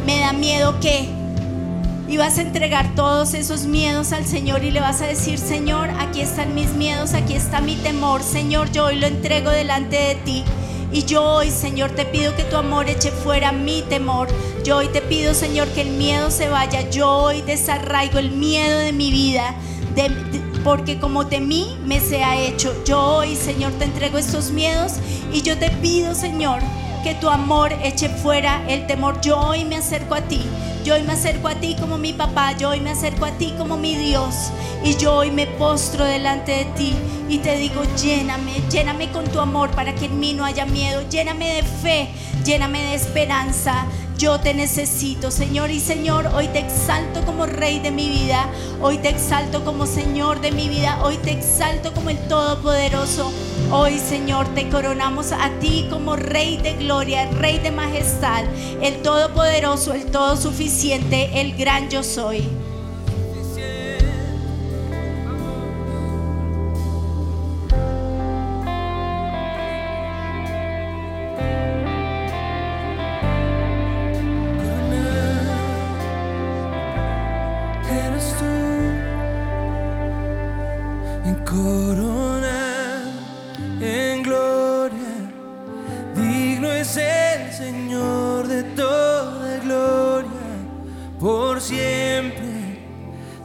Me 0.04 0.18
da 0.20 0.32
miedo 0.32 0.80
que 0.80 1.19
Y 2.10 2.16
vas 2.16 2.38
a 2.38 2.42
entregar 2.42 2.92
todos 2.96 3.34
esos 3.34 3.66
miedos 3.66 4.12
al 4.12 4.26
Señor 4.26 4.64
y 4.64 4.72
le 4.72 4.80
vas 4.80 5.00
a 5.00 5.06
decir, 5.06 5.38
Señor, 5.38 5.90
aquí 6.00 6.20
están 6.20 6.56
mis 6.56 6.70
miedos, 6.72 7.14
aquí 7.14 7.34
está 7.34 7.60
mi 7.60 7.76
temor. 7.76 8.24
Señor, 8.24 8.72
yo 8.72 8.86
hoy 8.86 8.96
lo 8.96 9.06
entrego 9.06 9.48
delante 9.48 9.96
de 9.96 10.14
ti. 10.16 10.44
Y 10.90 11.04
yo 11.04 11.22
hoy, 11.22 11.50
Señor, 11.52 11.92
te 11.92 12.04
pido 12.04 12.34
que 12.34 12.42
tu 12.42 12.56
amor 12.56 12.88
eche 12.88 13.12
fuera 13.12 13.52
mi 13.52 13.82
temor. 13.82 14.26
Yo 14.64 14.78
hoy 14.78 14.88
te 14.88 15.02
pido, 15.02 15.34
Señor, 15.34 15.68
que 15.68 15.82
el 15.82 15.90
miedo 15.90 16.32
se 16.32 16.48
vaya. 16.48 16.90
Yo 16.90 17.08
hoy 17.08 17.42
desarraigo 17.42 18.18
el 18.18 18.32
miedo 18.32 18.76
de 18.80 18.92
mi 18.92 19.12
vida. 19.12 19.54
porque 20.64 20.98
como 20.98 21.22
de 21.22 21.38
mí 21.38 21.78
me 21.84 22.00
sea 22.00 22.36
hecho. 22.40 22.74
Yo 22.84 23.00
hoy, 23.00 23.36
Señor, 23.36 23.72
te 23.74 23.84
entrego 23.84 24.18
estos 24.18 24.50
miedos 24.50 24.94
y 25.32 25.42
yo 25.42 25.56
te 25.56 25.70
pido, 25.70 26.16
Señor, 26.16 26.60
que 27.02 27.14
tu 27.14 27.28
amor 27.28 27.72
eche 27.82 28.08
fuera 28.08 28.62
el 28.68 28.86
temor. 28.86 29.20
Yo 29.20 29.38
hoy 29.38 29.64
me 29.64 29.76
acerco 29.76 30.14
a 30.14 30.22
ti. 30.22 30.40
Yo 30.84 30.94
hoy 30.94 31.02
me 31.02 31.12
acerco 31.12 31.48
a 31.48 31.54
ti 31.54 31.76
como 31.78 31.98
mi 31.98 32.12
papá. 32.12 32.52
Yo 32.52 32.70
hoy 32.70 32.80
me 32.80 32.90
acerco 32.90 33.24
a 33.24 33.32
ti 33.32 33.54
como 33.56 33.76
mi 33.76 33.96
Dios. 33.96 34.50
Y 34.84 34.96
yo 34.96 35.14
hoy 35.14 35.30
me 35.30 35.46
postro 35.46 36.04
delante 36.04 36.52
de 36.52 36.64
ti 36.76 36.94
y 37.28 37.38
te 37.38 37.56
digo, 37.56 37.82
lléname, 38.02 38.62
lléname 38.70 39.10
con 39.10 39.24
tu 39.24 39.40
amor 39.40 39.70
para 39.70 39.94
que 39.94 40.06
en 40.06 40.18
mí 40.18 40.32
no 40.34 40.44
haya 40.44 40.66
miedo. 40.66 41.02
Lléname 41.08 41.54
de 41.54 41.62
fe, 41.62 42.08
lléname 42.44 42.82
de 42.82 42.94
esperanza. 42.94 43.86
Yo 44.20 44.38
te 44.38 44.52
necesito, 44.52 45.30
Señor. 45.30 45.70
Y 45.70 45.80
Señor, 45.80 46.26
hoy 46.34 46.46
te 46.48 46.58
exalto 46.58 47.24
como 47.24 47.46
Rey 47.46 47.78
de 47.78 47.90
mi 47.90 48.06
vida. 48.10 48.50
Hoy 48.82 48.98
te 48.98 49.08
exalto 49.08 49.64
como 49.64 49.86
Señor 49.86 50.42
de 50.42 50.52
mi 50.52 50.68
vida. 50.68 51.02
Hoy 51.02 51.16
te 51.16 51.30
exalto 51.30 51.94
como 51.94 52.10
el 52.10 52.18
Todopoderoso. 52.28 53.32
Hoy, 53.72 53.98
Señor, 53.98 54.46
te 54.54 54.68
coronamos 54.68 55.32
a 55.32 55.48
ti 55.58 55.86
como 55.88 56.16
Rey 56.16 56.58
de 56.58 56.74
gloria, 56.74 57.30
Rey 57.30 57.60
de 57.60 57.70
majestad, 57.70 58.44
el 58.82 59.00
Todopoderoso, 59.00 59.94
el 59.94 60.04
Todo 60.10 60.36
suficiente, 60.36 61.40
el 61.40 61.56
gran 61.56 61.88
yo 61.88 62.02
soy. 62.02 62.46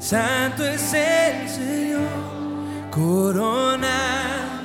Santo 0.06 0.64
es 0.64 0.94
el 0.94 1.50
Señor, 1.50 2.00
corona 2.92 4.62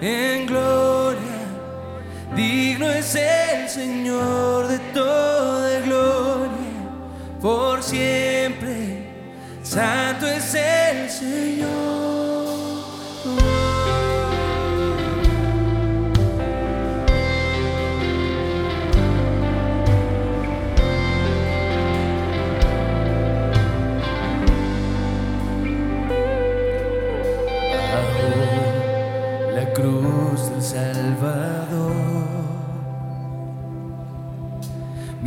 en 0.00 0.46
gloria. 0.46 1.20
Digno 2.34 2.90
es 2.90 3.14
el 3.14 3.68
Señor 3.68 4.66
de 4.66 4.80
toda 4.92 5.78
gloria, 5.82 6.50
por 7.40 7.84
siempre. 7.84 9.06
Santo 9.62 10.26
es 10.26 10.54
el 10.56 11.08
Señor. 11.08 11.89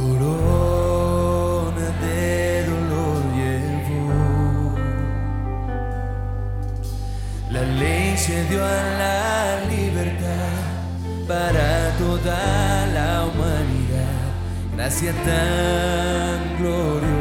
Corona 0.00 1.86
de 2.00 2.64
dolor 2.64 3.22
llevó. 3.36 4.74
La 7.50 7.62
ley 7.80 8.16
se 8.16 8.44
dio 8.48 8.64
a 8.64 8.82
la 9.02 9.60
libertad 9.68 10.62
para 11.28 11.68
toda 11.98 12.86
la 12.94 13.26
humanidad 13.26 14.20
gracia 14.74 15.12
tan 15.12 16.56
gloriosa. 16.58 17.19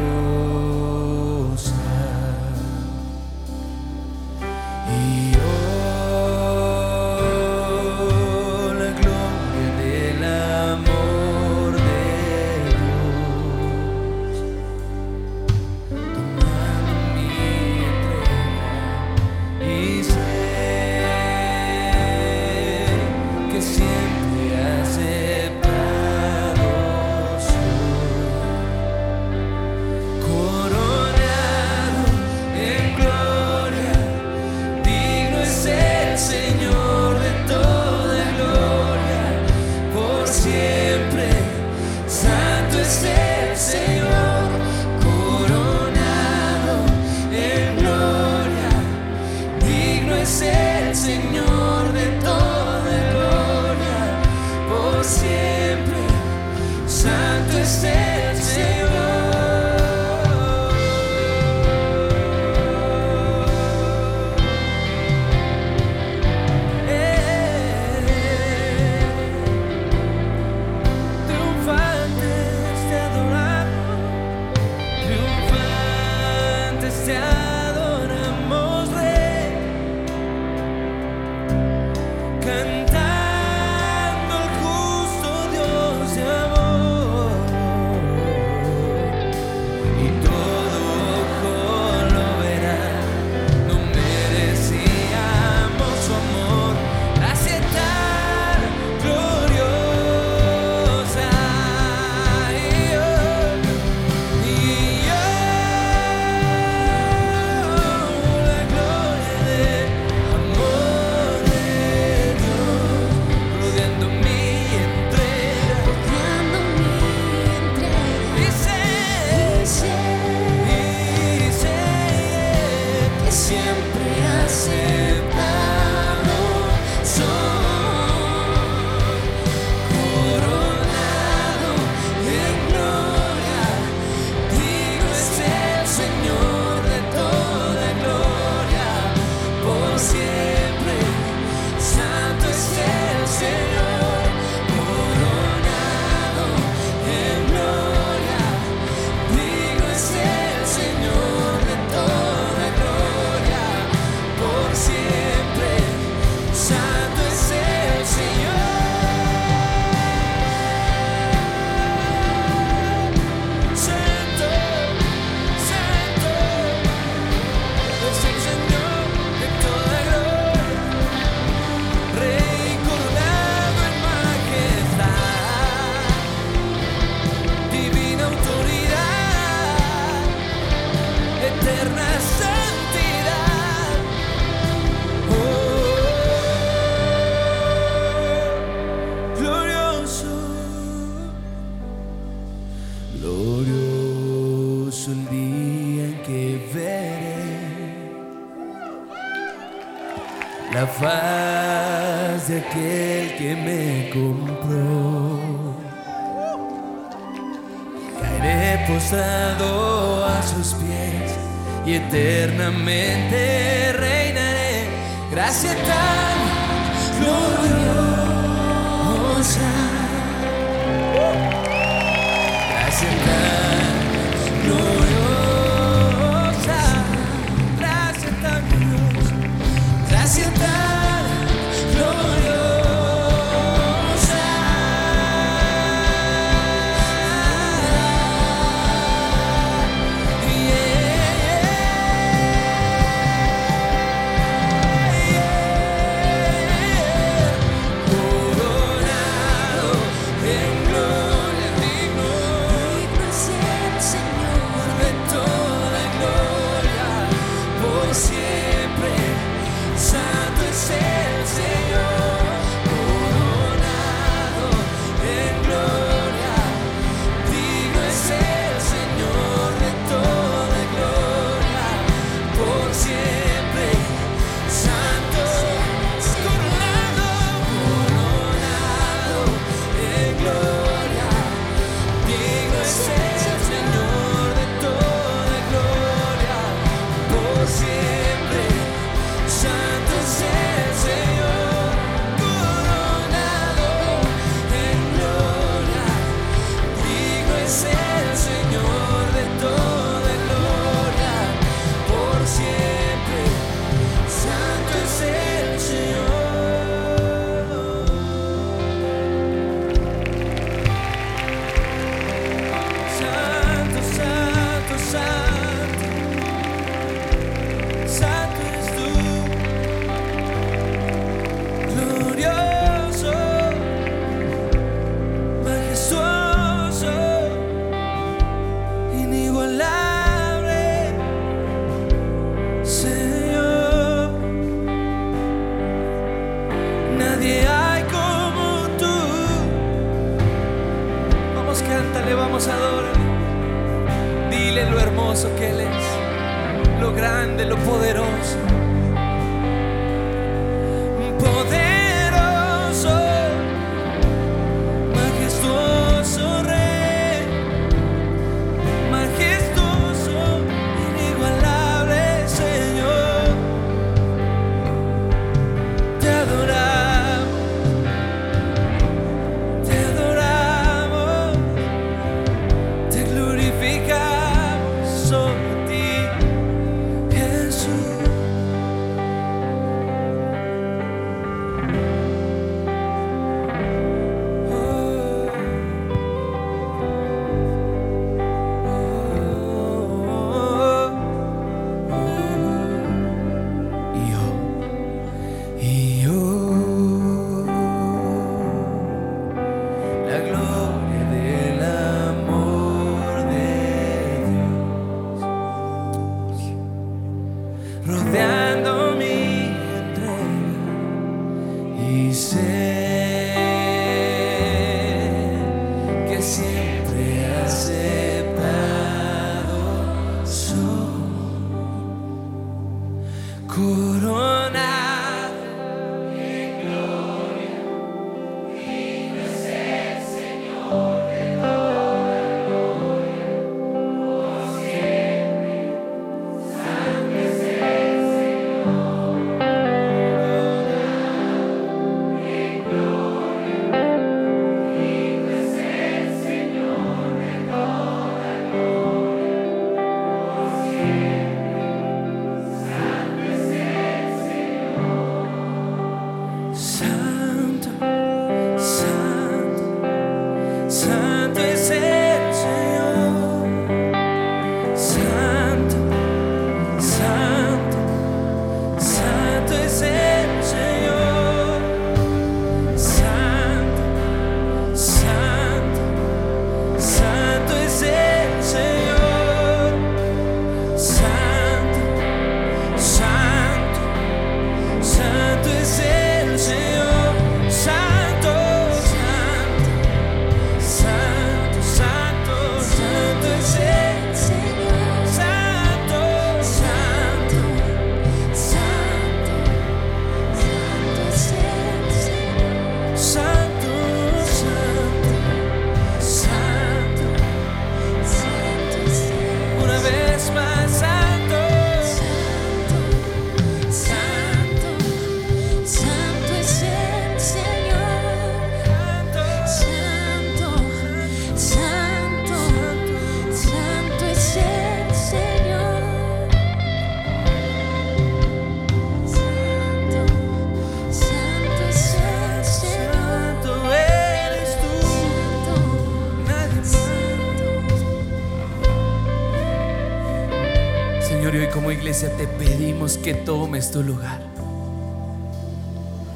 Tu 543.92 544.04
lugar. 544.04 544.40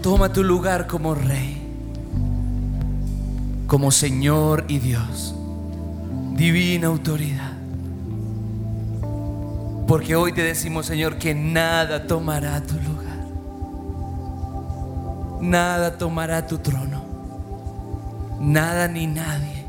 Toma 0.02 0.32
tu 0.34 0.44
lugar 0.44 0.88
como 0.88 1.16
rey, 1.16 1.62
como 3.68 3.92
Señor 3.92 4.66
y 4.68 4.80
Dios, 4.80 5.36
divina 6.36 6.88
autoridad. 6.88 7.54
Porque 9.88 10.16
hoy 10.16 10.34
te 10.34 10.42
decimos, 10.42 10.86
Señor, 10.86 11.18
que 11.18 11.36
nada 11.36 12.08
tomará 12.08 12.62
tu 12.62 12.76
lugar. 12.76 13.04
Nada 15.42 15.98
tomará 15.98 16.48
tu 16.48 16.58
trono. 16.58 17.04
Nada 18.40 18.88
ni 18.88 19.08
nadie 19.08 19.64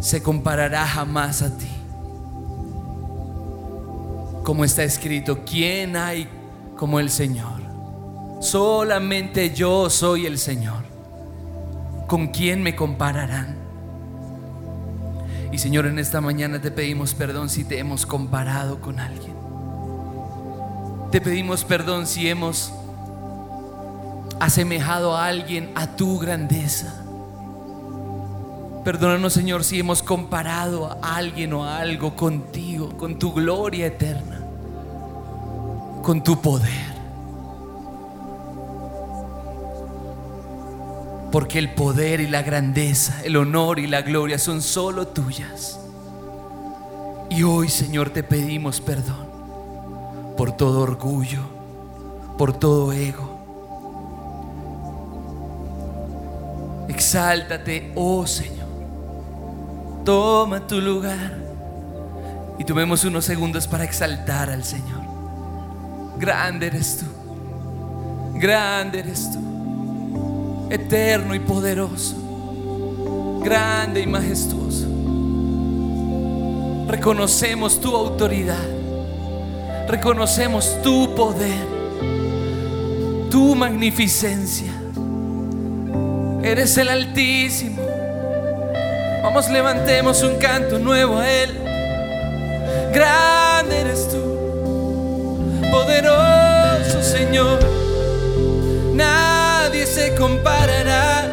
se 0.00 0.22
comparará 0.22 0.86
jamás 0.86 1.42
a 1.42 1.50
ti. 1.50 1.77
Como 4.48 4.64
está 4.64 4.82
escrito, 4.82 5.44
¿quién 5.44 5.94
hay 5.94 6.26
como 6.74 7.00
el 7.00 7.10
Señor? 7.10 7.60
Solamente 8.40 9.54
yo 9.54 9.90
soy 9.90 10.24
el 10.24 10.38
Señor. 10.38 10.84
¿Con 12.06 12.28
quién 12.28 12.62
me 12.62 12.74
compararán? 12.74 13.58
Y 15.52 15.58
Señor, 15.58 15.84
en 15.84 15.98
esta 15.98 16.22
mañana 16.22 16.62
te 16.62 16.70
pedimos 16.70 17.12
perdón 17.12 17.50
si 17.50 17.62
te 17.62 17.78
hemos 17.78 18.06
comparado 18.06 18.80
con 18.80 19.00
alguien. 19.00 19.34
Te 21.10 21.20
pedimos 21.20 21.64
perdón 21.64 22.06
si 22.06 22.30
hemos 22.30 22.72
asemejado 24.40 25.14
a 25.14 25.26
alguien 25.26 25.72
a 25.74 25.88
tu 25.88 26.18
grandeza. 26.18 27.04
Perdónanos, 28.82 29.34
Señor, 29.34 29.62
si 29.62 29.78
hemos 29.78 30.02
comparado 30.02 30.90
a 31.02 31.16
alguien 31.16 31.52
o 31.52 31.64
a 31.64 31.80
algo 31.80 32.16
contigo, 32.16 32.96
con 32.96 33.18
tu 33.18 33.34
gloria 33.34 33.88
eterna, 33.88 34.37
con 36.08 36.22
tu 36.22 36.40
poder. 36.40 36.88
Porque 41.30 41.58
el 41.58 41.74
poder 41.74 42.20
y 42.20 42.26
la 42.26 42.40
grandeza, 42.40 43.20
el 43.24 43.36
honor 43.36 43.78
y 43.78 43.86
la 43.86 44.00
gloria 44.00 44.38
son 44.38 44.62
solo 44.62 45.08
tuyas. 45.08 45.78
Y 47.28 47.42
hoy, 47.42 47.68
Señor, 47.68 48.08
te 48.08 48.22
pedimos 48.22 48.80
perdón 48.80 49.28
por 50.34 50.52
todo 50.52 50.80
orgullo, 50.80 51.42
por 52.38 52.58
todo 52.58 52.90
ego. 52.94 53.28
Exáltate, 56.88 57.92
oh 57.94 58.26
Señor. 58.26 58.68
Toma 60.06 60.66
tu 60.66 60.80
lugar. 60.80 61.36
Y 62.58 62.64
tomemos 62.64 63.04
unos 63.04 63.26
segundos 63.26 63.68
para 63.68 63.84
exaltar 63.84 64.48
al 64.48 64.64
Señor. 64.64 65.07
Grande 66.18 66.66
eres 66.66 66.98
tú. 66.98 67.06
Grande 68.38 69.00
eres 69.00 69.30
tú 69.32 69.48
eterno 70.70 71.34
y 71.34 71.40
poderoso, 71.40 72.16
grande 73.42 74.00
y 74.00 74.06
majestuoso. 74.06 74.86
Reconocemos 76.88 77.80
tu 77.80 77.94
autoridad, 77.94 78.66
reconocemos 79.88 80.76
tu 80.82 81.14
poder, 81.14 81.66
tu 83.30 83.54
magnificencia. 83.54 84.72
Eres 86.42 86.76
el 86.78 86.88
Altísimo. 86.88 87.82
Vamos, 89.22 89.50
levantemos 89.50 90.22
un 90.22 90.36
canto 90.36 90.78
nuevo 90.78 91.18
a 91.18 91.30
Él. 91.30 91.50
Grande 92.92 93.80
eres 93.80 94.08
tú, 94.08 94.27
poderoso 95.78 97.02
Señor. 97.02 97.58
Nadie 98.94 99.86
se 99.86 100.14
comparará 100.14 101.30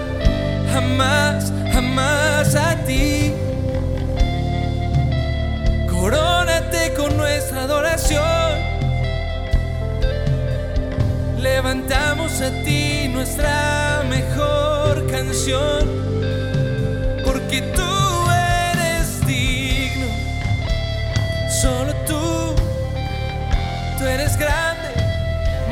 jamás, 0.71 1.51
jamás 1.73 2.55
a 2.55 2.75
ti. 2.86 3.34
Corónate 5.89 6.93
con 6.93 7.17
nuestra 7.17 7.63
adoración. 7.63 8.49
Levantamos 11.39 12.41
a 12.41 12.49
ti 12.63 13.08
nuestra 13.08 14.03
mejor 14.10 15.08
canción. 15.08 15.84
Porque 17.25 17.62
tú 17.75 17.94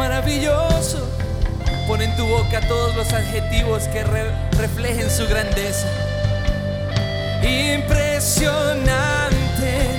maravilloso. 0.04 1.00
Pon 1.88 2.02
en 2.02 2.14
tu 2.18 2.26
boca 2.28 2.60
todos 2.68 2.94
los 2.96 3.12
adjetivos 3.14 3.84
que 3.88 4.04
re- 4.04 4.32
reflejen 4.60 5.10
su 5.10 5.26
grandeza. 5.28 5.88
Impresionante, 7.42 9.93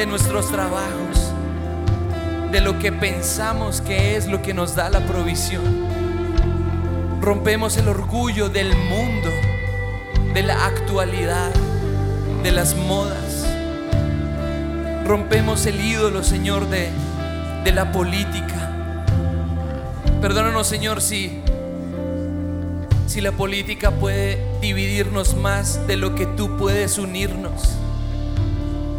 de 0.00 0.06
nuestros 0.06 0.50
trabajos, 0.50 1.30
de 2.50 2.62
lo 2.62 2.78
que 2.78 2.90
pensamos 2.90 3.82
que 3.82 4.16
es 4.16 4.28
lo 4.28 4.40
que 4.40 4.54
nos 4.54 4.74
da 4.74 4.88
la 4.88 5.00
provisión. 5.00 5.62
Rompemos 7.20 7.76
el 7.76 7.86
orgullo 7.86 8.48
del 8.48 8.74
mundo, 8.74 9.28
de 10.32 10.42
la 10.42 10.64
actualidad, 10.64 11.50
de 12.42 12.50
las 12.50 12.74
modas. 12.76 13.44
Rompemos 15.04 15.66
el 15.66 15.78
ídolo, 15.78 16.24
Señor, 16.24 16.70
de, 16.70 16.88
de 17.62 17.72
la 17.72 17.92
política. 17.92 19.04
Perdónanos, 20.22 20.66
Señor, 20.66 21.02
si, 21.02 21.42
si 23.06 23.20
la 23.20 23.32
política 23.32 23.90
puede 23.90 24.42
dividirnos 24.62 25.36
más 25.36 25.86
de 25.86 25.98
lo 25.98 26.14
que 26.14 26.24
tú 26.24 26.56
puedes 26.56 26.96
unirnos. 26.96 27.79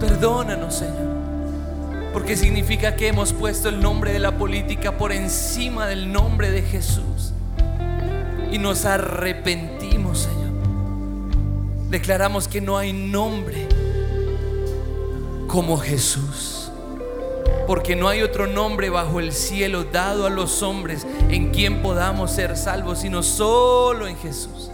Perdónanos, 0.02 0.74
Señor. 0.74 1.12
Porque 2.12 2.36
significa 2.36 2.96
que 2.96 3.08
hemos 3.08 3.34
puesto 3.34 3.70
el 3.70 3.80
nombre 3.80 4.12
de 4.12 4.20
la 4.20 4.36
política 4.38 4.98
por 4.98 5.12
encima 5.12 5.86
del 5.86 6.12
nombre 6.12 6.50
de 6.50 6.64
Jesús. 6.64 7.34
Y 8.52 8.58
nos 8.58 8.84
arrepentimos, 8.86 10.20
Señor. 10.20 10.52
Declaramos 11.90 12.48
que 12.48 12.62
no 12.62 12.80
hay 12.80 12.94
nombre 12.94 13.68
como 15.48 15.78
Jesús. 15.78 16.72
Porque 17.68 17.96
no 17.96 18.10
hay 18.10 18.24
otro 18.24 18.48
nombre 18.48 18.90
bajo 18.90 19.20
el 19.20 19.32
cielo 19.32 19.84
dado 19.84 20.26
a 20.26 20.32
los 20.32 20.64
hombres 20.64 21.06
en 21.30 21.52
quien 21.52 21.84
podamos 21.84 22.32
ser 22.32 22.58
salvos, 22.58 23.00
sino 23.00 23.22
solo 23.22 24.08
en 24.08 24.18
Jesús. 24.18 24.72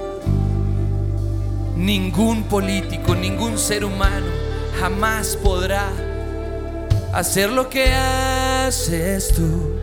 Ningún 1.76 2.44
político, 2.44 3.13
ningún 3.13 3.58
ser 3.58 3.84
humano 3.84 4.37
jamás 4.80 5.38
podrá 5.42 5.90
hacer 7.13 7.50
lo 7.50 7.70
que 7.70 7.92
haces 7.94 9.34
tú. 9.34 9.80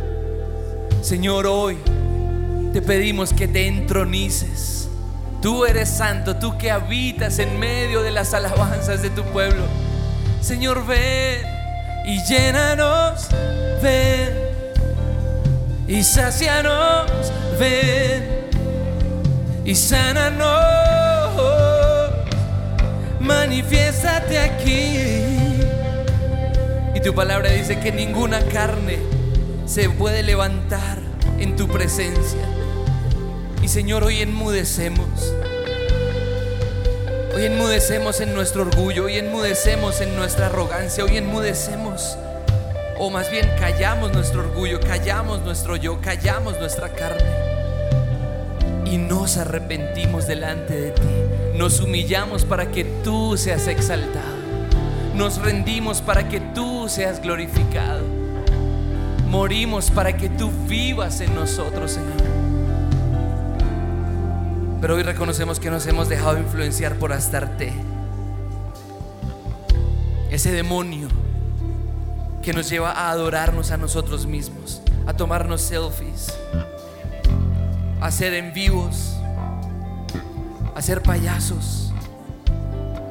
Señor, 1.03 1.47
hoy 1.47 1.79
te 2.73 2.81
pedimos 2.81 3.33
que 3.33 3.49
te 3.49 3.67
entronices. 3.67 4.89
Tú 5.43 5.67
eres 5.67 5.91
santo, 5.91 6.37
tú 6.37 6.57
que 6.57 6.71
habitas 6.71 7.39
en 7.39 7.59
medio 7.59 8.03
de 8.03 8.11
las 8.11 8.33
alabanzas 8.35 9.03
de 9.03 9.11
tu 9.11 9.23
pueblo. 9.25 9.65
Señor, 10.41 10.87
ven 10.87 11.43
y 12.07 12.23
llénanos, 12.25 13.29
ven 13.83 14.33
y 15.87 16.03
sacianos, 16.03 17.11
ven 17.59 18.49
y 19.65 19.75
sánanos. 19.75 20.94
Manifiéstate 23.25 24.39
aquí. 24.39 24.99
Y 26.95 27.01
tu 27.01 27.15
palabra 27.15 27.51
dice 27.51 27.81
que 27.81 27.91
ninguna 27.91 28.41
carne 28.41 28.99
se 29.65 29.89
puede 29.89 30.23
levantar 30.23 30.99
en 31.39 31.57
tu 31.57 31.67
presencia. 31.67 32.45
Y 33.63 33.69
Señor, 33.69 34.05
hoy 34.05 34.21
enmudecemos. 34.21 35.09
Hoy 37.35 37.47
enmudecemos 37.47 38.21
en 38.21 38.35
nuestro 38.35 38.63
orgullo, 38.63 39.07
hoy 39.07 39.17
enmudecemos 39.17 40.03
en 40.03 40.15
nuestra 40.17 40.47
arrogancia, 40.47 41.03
hoy 41.03 41.17
enmudecemos. 41.17 42.19
O 42.99 43.09
más 43.09 43.31
bien 43.31 43.51
callamos 43.59 44.13
nuestro 44.13 44.41
orgullo, 44.41 44.81
callamos 44.81 45.41
nuestro 45.41 45.77
yo, 45.77 45.99
callamos 46.03 46.59
nuestra 46.59 46.91
carne. 46.91 47.25
Y 48.85 48.99
nos 48.99 49.39
arrepentimos 49.39 50.27
delante 50.27 50.79
de 50.79 50.91
ti. 50.91 51.34
Nos 51.55 51.81
humillamos 51.81 52.45
para 52.45 52.71
que 52.71 52.85
tú 52.85 53.37
seas 53.37 53.69
exaltado. 53.69 54.35
Nos 55.15 55.41
rendimos 55.41 56.03
para 56.03 56.29
que 56.29 56.41
tú 56.41 56.89
seas 56.89 57.23
glorificado. 57.23 58.03
Morimos 59.29 59.91
para 59.91 60.17
que 60.17 60.29
tú 60.29 60.51
vivas 60.67 61.21
en 61.21 61.35
nosotros, 61.35 61.93
Señor. 61.93 62.23
Pero 64.81 64.97
hoy 64.97 65.03
reconocemos 65.03 65.61
que 65.61 65.71
nos 65.71 65.87
hemos 65.87 66.09
dejado 66.09 66.39
influenciar 66.39 66.97
por 66.97 67.13
Astarte. 67.13 67.73
Ese 70.31 70.51
demonio 70.51 71.09
que 72.43 72.53
nos 72.53 72.69
lleva 72.69 72.91
a 72.91 73.11
adorarnos 73.11 73.71
a 73.71 73.77
nosotros 73.77 74.27
mismos, 74.27 74.83
a 75.07 75.15
tomarnos 75.15 75.63
selfies, 75.63 76.37
a 78.01 78.11
ser 78.11 78.35
en 78.35 78.53
vivos, 78.53 79.17
a 80.75 80.83
ser 80.83 81.03
payasos. 81.03 81.93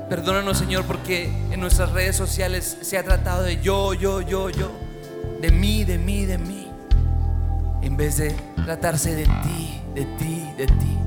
Perdónanos, 0.10 0.58
Señor, 0.58 0.86
porque 0.86 1.32
en 1.52 1.60
nuestras 1.60 1.92
redes 1.92 2.16
sociales 2.16 2.78
se 2.82 2.98
ha 2.98 3.04
tratado 3.04 3.44
de 3.44 3.62
yo, 3.62 3.94
yo, 3.94 4.22
yo, 4.22 4.50
yo, 4.50 4.72
de 5.42 5.50
mí, 5.52 5.84
de 5.84 5.98
mí, 5.98 6.26
de 6.26 6.38
mí, 6.38 6.68
en 7.82 7.98
vez 7.98 8.18
de 8.18 8.36
tratarse 8.64 9.16
de 9.16 9.24
ti, 9.24 9.82
de 9.96 10.06
ti, 10.18 10.50
de 10.58 10.68
ti. 10.68 10.98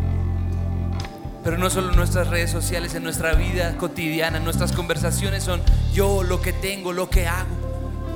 Pero 1.45 1.59
no 1.59 1.71
solo 1.71 1.91
en 1.91 1.97
nuestras 1.97 2.27
redes 2.29 2.51
sociales, 2.51 2.95
en 2.95 3.05
nuestra 3.05 3.35
vida 3.35 3.77
cotidiana, 3.77 4.41
nuestras 4.41 4.73
conversaciones 4.73 5.45
son 5.45 5.63
yo, 5.93 6.25
lo 6.25 6.41
que 6.41 6.53
tengo, 6.53 6.93
lo 6.93 7.09
que 7.09 7.29
hago. 7.29 7.67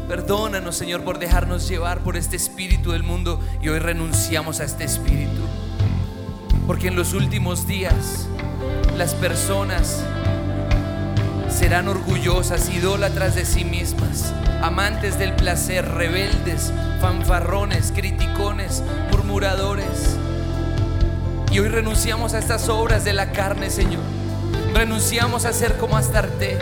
Perdónanos, 0.08 0.74
Señor, 0.74 1.04
por 1.04 1.20
dejarnos 1.20 1.68
llevar 1.68 2.00
por 2.00 2.16
este 2.16 2.34
espíritu 2.34 2.90
del 2.90 3.04
mundo 3.04 3.40
y 3.62 3.68
hoy 3.68 3.78
renunciamos 3.78 4.58
a 4.58 4.64
este 4.64 4.82
espíritu. 4.82 5.40
Porque 6.70 6.86
en 6.86 6.94
los 6.94 7.14
últimos 7.14 7.66
días 7.66 8.28
las 8.96 9.16
personas 9.16 10.04
serán 11.48 11.88
orgullosas, 11.88 12.68
idólatras 12.68 13.34
de 13.34 13.44
sí 13.44 13.64
mismas, 13.64 14.32
amantes 14.62 15.18
del 15.18 15.32
placer, 15.32 15.84
rebeldes, 15.84 16.72
fanfarrones, 17.00 17.90
criticones, 17.92 18.84
murmuradores 19.10 20.16
y 21.50 21.58
hoy 21.58 21.66
renunciamos 21.66 22.34
a 22.34 22.38
estas 22.38 22.68
obras 22.68 23.02
de 23.02 23.14
la 23.14 23.32
carne, 23.32 23.68
Señor. 23.68 24.04
Renunciamos 24.72 25.46
a 25.46 25.52
ser 25.52 25.76
como 25.76 25.96
Astarte, 25.96 26.56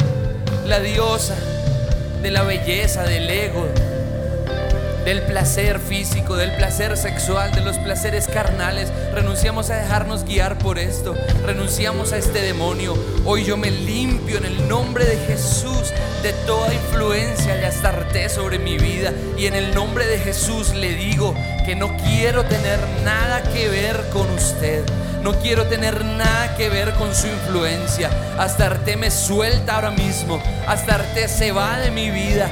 la 0.65 0.81
diosa 0.81 1.37
de 2.23 2.31
la 2.31 2.45
belleza, 2.45 3.03
del 3.03 3.29
ego, 3.29 3.69
del 5.05 5.23
placer 5.23 5.81
físico, 5.81 6.37
del 6.37 6.55
placer 6.57 6.97
sexual, 6.97 7.53
de 7.53 7.61
los 7.61 7.79
placeres 7.79 8.27
carnales. 8.27 8.93
Renunciamos 9.15 9.71
a 9.71 9.77
dejarnos 9.77 10.25
guiar 10.25 10.59
por 10.59 10.79
esto. 10.79 11.15
Renunciamos 11.45 12.13
a 12.13 12.19
este 12.19 12.43
demonio. 12.43 12.95
Hoy 13.25 13.45
yo 13.45 13.57
me 13.57 13.71
limpio 13.71 14.39
en 14.39 14.45
el 14.45 14.69
nombre 14.69 15.05
de 15.05 15.17
Jesús 15.17 15.93
de 16.23 16.33
toda 16.47 16.75
influencia 16.75 17.55
de 17.55 17.67
Astarte 17.67 18.29
sobre 18.29 18.59
mi 18.59 18.77
vida. 18.79 19.13
Y 19.37 19.47
en 19.47 19.55
el 19.55 19.75
nombre 19.75 20.07
de 20.07 20.19
Jesús 20.19 20.75
le 20.75 20.95
digo 20.95 21.35
que 21.65 21.75
no 21.75 21.97
quiero 21.97 22.45
tener 22.45 22.79
nada 23.05 23.43
que 23.43 23.69
ver 23.69 24.09
con 24.13 24.29
usted. 24.31 24.85
No 25.23 25.35
quiero 25.41 25.67
tener 25.67 26.05
nada 26.05 26.57
que 26.57 26.69
ver 26.69 26.93
con 26.95 27.15
su 27.15 27.27
influencia. 27.27 28.11
Astarte 28.39 28.97
me 28.97 29.11
suelta 29.11 29.75
ahora 29.75 29.91
mismo. 29.91 30.41
Astarte 30.67 31.29
se 31.29 31.53
va 31.53 31.79
de 31.79 31.91
mi 31.91 32.11
vida. 32.11 32.51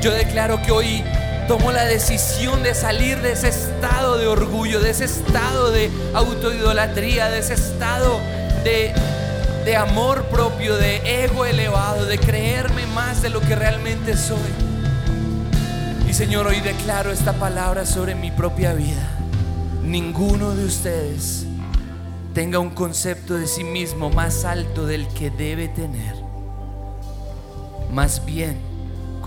Yo 0.00 0.12
declaro 0.12 0.60
que 0.62 0.72
hoy 0.72 1.04
tomo 1.48 1.72
la 1.72 1.86
decisión 1.86 2.62
de 2.62 2.74
salir 2.74 3.22
de 3.22 3.32
ese 3.32 3.48
estado 3.48 4.18
de 4.18 4.26
orgullo, 4.26 4.80
de 4.80 4.90
ese 4.90 5.06
estado 5.06 5.72
de 5.72 5.90
autoidolatría, 6.12 7.30
de 7.30 7.38
ese 7.38 7.54
estado 7.54 8.20
de, 8.64 8.92
de 9.64 9.76
amor 9.76 10.24
propio, 10.26 10.76
de 10.76 11.24
ego 11.24 11.46
elevado, 11.46 12.04
de 12.04 12.18
creerme 12.18 12.86
más 12.88 13.22
de 13.22 13.30
lo 13.30 13.40
que 13.40 13.56
realmente 13.56 14.14
soy. 14.14 14.36
Y 16.06 16.12
Señor, 16.12 16.46
hoy 16.46 16.60
declaro 16.60 17.10
esta 17.10 17.32
palabra 17.32 17.86
sobre 17.86 18.14
mi 18.14 18.30
propia 18.30 18.74
vida. 18.74 19.08
Ninguno 19.82 20.54
de 20.54 20.66
ustedes 20.66 21.46
tenga 22.34 22.58
un 22.58 22.70
concepto 22.70 23.34
de 23.34 23.46
sí 23.46 23.64
mismo 23.64 24.10
más 24.10 24.44
alto 24.44 24.86
del 24.86 25.08
que 25.08 25.30
debe 25.30 25.68
tener. 25.68 26.14
Más 27.90 28.26
bien, 28.26 28.67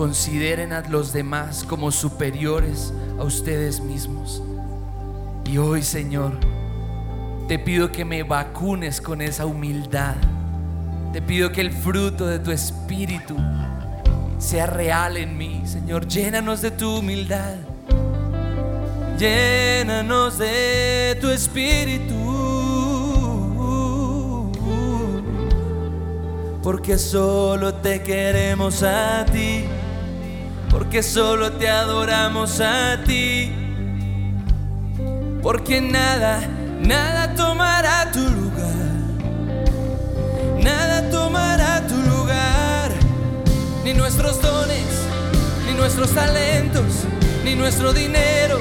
consideren 0.01 0.73
a 0.73 0.81
los 0.89 1.13
demás 1.13 1.63
como 1.63 1.91
superiores 1.91 2.91
a 3.19 3.23
ustedes 3.23 3.81
mismos. 3.81 4.41
Y 5.45 5.59
hoy, 5.59 5.83
Señor, 5.83 6.39
te 7.47 7.59
pido 7.59 7.91
que 7.91 8.03
me 8.03 8.23
vacunes 8.23 8.99
con 8.99 9.21
esa 9.21 9.45
humildad. 9.45 10.15
Te 11.13 11.21
pido 11.21 11.51
que 11.51 11.61
el 11.61 11.71
fruto 11.71 12.25
de 12.25 12.39
tu 12.39 12.49
espíritu 12.49 13.37
sea 14.39 14.65
real 14.65 15.17
en 15.17 15.37
mí. 15.37 15.61
Señor, 15.65 16.07
llénanos 16.07 16.63
de 16.63 16.71
tu 16.71 16.97
humildad. 16.97 17.57
Llénanos 19.19 20.39
de 20.39 21.15
tu 21.21 21.29
espíritu. 21.29 22.15
Porque 26.63 26.97
solo 26.97 27.75
te 27.75 28.01
queremos 28.01 28.81
a 28.81 29.25
ti. 29.31 29.65
Porque 30.71 31.03
solo 31.03 31.51
te 31.51 31.69
adoramos 31.69 32.59
a 32.61 33.03
ti. 33.03 33.51
Porque 35.43 35.81
nada, 35.81 36.39
nada 36.81 37.35
tomará 37.35 38.11
tu 38.11 38.21
lugar. 38.21 38.71
Nada 40.63 41.09
tomará 41.11 41.85
tu 41.87 41.95
lugar 41.95 42.91
ni 43.83 43.93
nuestros 43.93 44.41
dones, 44.41 44.85
ni 45.67 45.73
nuestros 45.73 46.11
talentos, 46.11 47.05
ni 47.43 47.55
nuestro 47.55 47.93
dinero, 47.93 48.59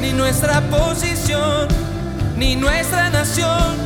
ni 0.00 0.12
nuestra 0.12 0.60
posición, 0.70 1.68
ni 2.36 2.56
nuestra 2.56 3.10
nación, 3.10 3.76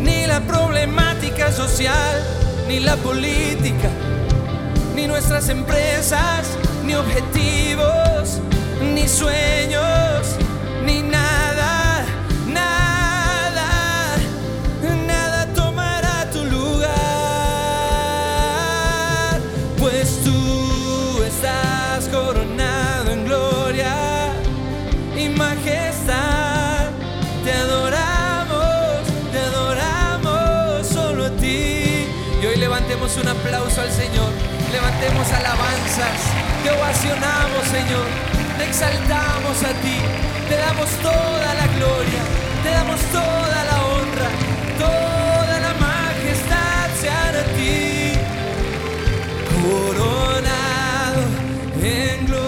ni 0.00 0.26
la 0.26 0.40
problemática 0.40 1.52
social, 1.52 2.22
ni 2.68 2.80
la 2.80 2.96
política, 2.96 3.90
ni 4.94 5.06
nuestras 5.06 5.48
empresas, 5.48 6.56
ni 6.86 6.94
objetivos, 6.94 8.40
ni 8.94 9.08
sueños, 9.08 10.36
ni 10.84 11.02
nada, 11.02 12.04
nada, 12.46 14.16
nada 15.06 15.52
tomará 15.52 16.30
tu 16.30 16.44
lugar, 16.44 16.90
pues 19.78 20.20
tú 20.22 21.22
estás 21.24 22.08
coronado 22.08 23.10
en 23.10 23.24
gloria 23.24 23.94
y 25.16 25.28
majestad. 25.30 26.90
Te 27.44 27.52
adoramos, 27.52 29.02
te 29.32 29.38
adoramos 29.38 30.86
solo 30.86 31.26
a 31.26 31.30
ti. 31.30 32.06
Y 32.40 32.46
hoy 32.46 32.56
levantemos 32.56 33.16
un 33.16 33.28
aplauso 33.28 33.80
al 33.80 33.90
Señor, 33.90 34.30
levantemos 34.72 35.32
alabanzas, 35.32 36.35
te 36.66 36.72
ovacionamos, 36.72 37.64
Señor, 37.70 38.06
te 38.58 38.64
exaltamos 38.64 39.62
a 39.62 39.72
ti, 39.84 39.98
te 40.48 40.56
damos 40.56 40.90
toda 41.00 41.54
la 41.60 41.66
gloria, 41.76 42.22
te 42.64 42.70
damos 42.70 43.00
toda 43.12 43.58
la 43.70 43.76
honra, 43.90 44.28
toda 44.76 45.60
la 45.60 45.72
majestad 45.86 46.86
sea 47.00 47.28
a 47.28 47.44
ti, 47.56 48.14
coronado 49.62 51.22
en 51.80 52.26
gloria, 52.26 52.45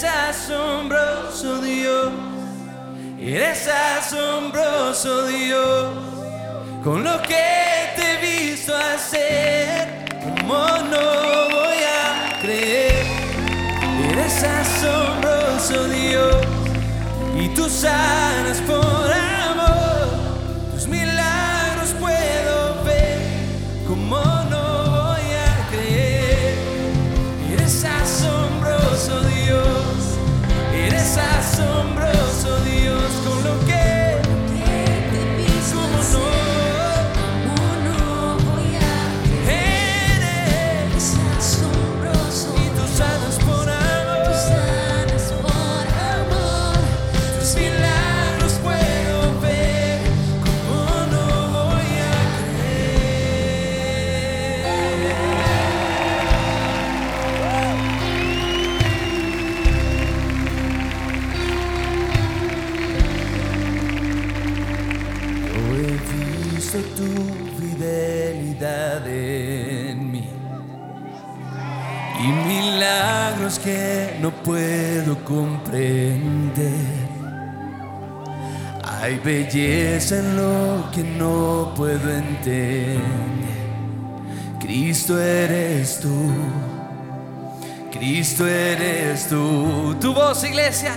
Eres 0.00 0.14
asombroso 0.14 1.60
Dios, 1.60 2.12
eres 3.18 3.66
asombroso 3.66 5.26
Dios, 5.26 5.88
con 6.84 7.02
lo 7.02 7.20
que 7.22 7.90
te 7.96 8.12
he 8.12 8.16
visto 8.20 8.72
hacer, 8.76 10.04
como 10.22 10.54
no 10.54 11.50
voy 11.50 11.82
a 11.82 12.38
creer. 12.40 13.06
Eres 14.12 14.44
asombroso 14.44 15.88
Dios, 15.88 16.46
y 17.36 17.48
tú 17.48 17.68
sanas 17.68 18.60
por 18.68 18.97
en 79.98 80.36
lo 80.36 80.88
que 80.92 81.02
no 81.02 81.72
puedo 81.76 82.08
entender. 82.08 83.00
Cristo 84.60 85.20
eres 85.20 85.98
tú, 85.98 86.30
Cristo 87.90 88.46
eres 88.46 89.28
tú. 89.28 89.96
Tu 90.00 90.14
voz, 90.14 90.44
iglesia. 90.44 90.94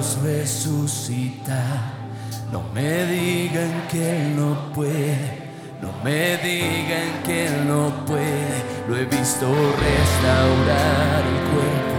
Resucita. 0.00 1.62
No 2.50 2.62
me 2.74 3.04
digan 3.04 3.86
que 3.90 4.16
Él 4.16 4.34
no 4.34 4.72
puede, 4.72 5.50
no 5.82 5.92
me 6.02 6.38
digan 6.38 7.22
que 7.22 7.46
Él 7.48 7.68
no 7.68 8.06
puede. 8.06 8.64
Lo 8.88 8.96
he 8.96 9.04
visto 9.04 9.46
restaurar 9.46 11.22
el 11.22 11.40
cuerpo 11.52 11.96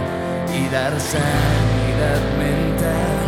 y 0.52 0.68
dar 0.68 1.00
sanidad 1.00 2.20
mental. 2.38 3.21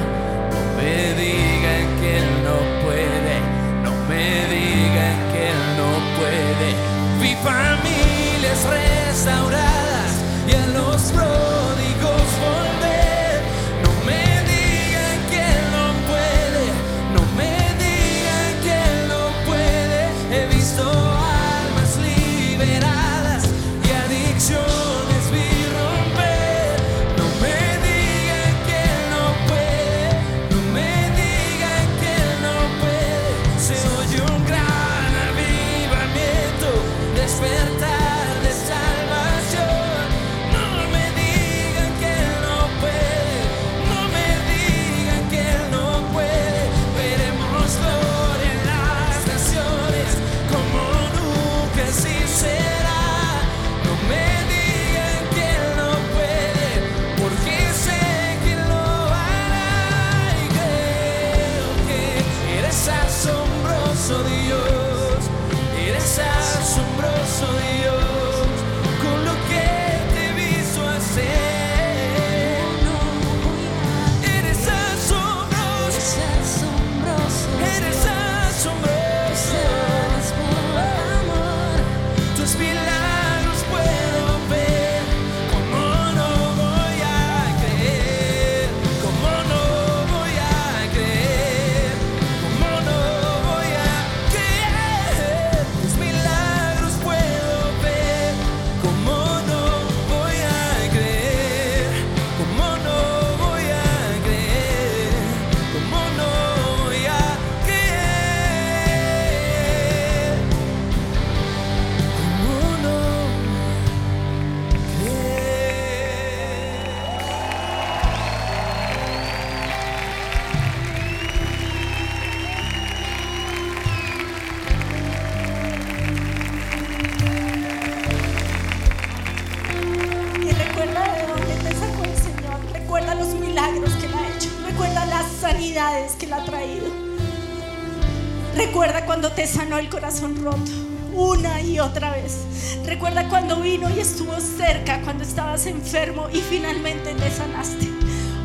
Roto, 140.45 140.71
una 141.15 141.63
y 141.63 141.81
otra 141.81 142.11
vez. 142.11 142.45
Recuerda 142.85 143.29
cuando 143.29 143.57
vino 143.61 143.89
y 143.89 143.99
estuvo 143.99 144.39
cerca, 144.41 145.01
cuando 145.01 145.25
estabas 145.25 145.67
enfermo 145.67 146.29
y 146.31 146.41
finalmente 146.41 147.15
te 147.15 147.31
sanaste. 147.31 147.89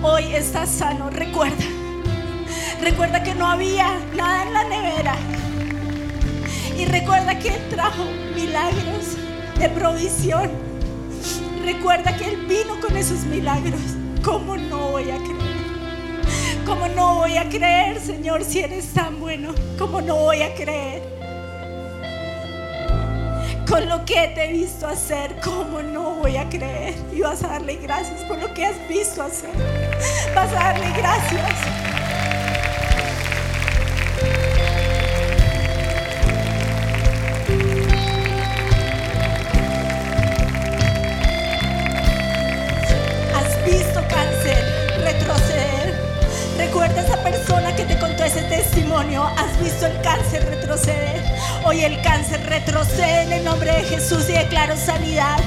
Hoy 0.02 0.34
estás 0.34 0.70
sano, 0.70 1.10
recuerda. 1.10 1.66
Recuerda 2.82 3.22
que 3.22 3.36
no 3.36 3.46
había 3.46 4.00
nada 4.16 4.44
en 4.44 4.54
la 4.54 4.64
nevera. 4.64 5.16
Y 6.78 6.86
recuerda 6.86 7.38
que 7.38 7.50
Él 7.50 7.62
trajo 7.70 8.06
milagros 8.34 9.18
de 9.60 9.68
provisión. 9.70 10.50
Recuerda 11.66 12.16
que 12.16 12.30
Él 12.30 12.46
vino 12.48 12.80
con 12.80 12.96
esos 12.96 13.26
milagros. 13.26 13.82
¿Cómo 14.24 14.56
no 14.56 14.92
voy 14.92 15.12
a 15.12 15.18
creer? 15.18 15.50
¿Cómo 16.66 16.88
no 16.88 17.16
voy 17.16 17.36
a 17.36 17.50
creer, 17.50 18.00
Señor, 18.00 18.46
si 18.46 18.60
eres 18.60 18.94
tan 18.94 19.20
bueno? 19.20 19.54
¿Cómo 19.78 20.00
no 20.00 20.16
voy 20.16 20.42
a 20.44 20.56
creer? 20.56 21.19
Con 23.70 23.88
lo 23.88 24.04
que 24.04 24.32
te 24.34 24.46
he 24.46 24.52
visto 24.52 24.88
hacer, 24.88 25.36
¿cómo 25.44 25.84
no 25.84 26.16
voy 26.16 26.38
a 26.38 26.50
creer? 26.50 26.96
Y 27.14 27.22
vas 27.22 27.44
a 27.44 27.50
darle 27.50 27.76
gracias 27.76 28.22
por 28.22 28.40
lo 28.40 28.52
que 28.52 28.66
has 28.66 28.76
visto 28.90 29.22
hacer. 29.22 29.52
Vas 30.34 30.52
a 30.52 30.56
darle 30.56 30.92
gracias. 30.98 31.52
Has 43.36 43.66
visto 43.66 44.02
cáncer 44.10 45.04
retroceder. 45.04 45.94
Recuerda 46.58 47.02
esa 47.02 47.22
persona 47.22 47.76
que 47.76 47.84
te 47.84 48.00
contó 48.00 48.24
ese 48.24 48.42
testimonio. 48.46 49.26
Has 49.38 49.62
visto 49.62 49.86
el 49.86 50.02
cáncer 50.02 50.44
retroceder. 50.50 51.39
Hoy 51.66 51.84
el 51.84 52.02
cáncer 52.02 52.42
retrocede 52.46 53.24
en 53.24 53.34
el 53.34 53.44
nombre 53.44 53.72
de 53.72 53.84
Jesús 53.84 54.30
y 54.30 54.34
declaro 54.34 54.78
sanidad. 54.78 55.40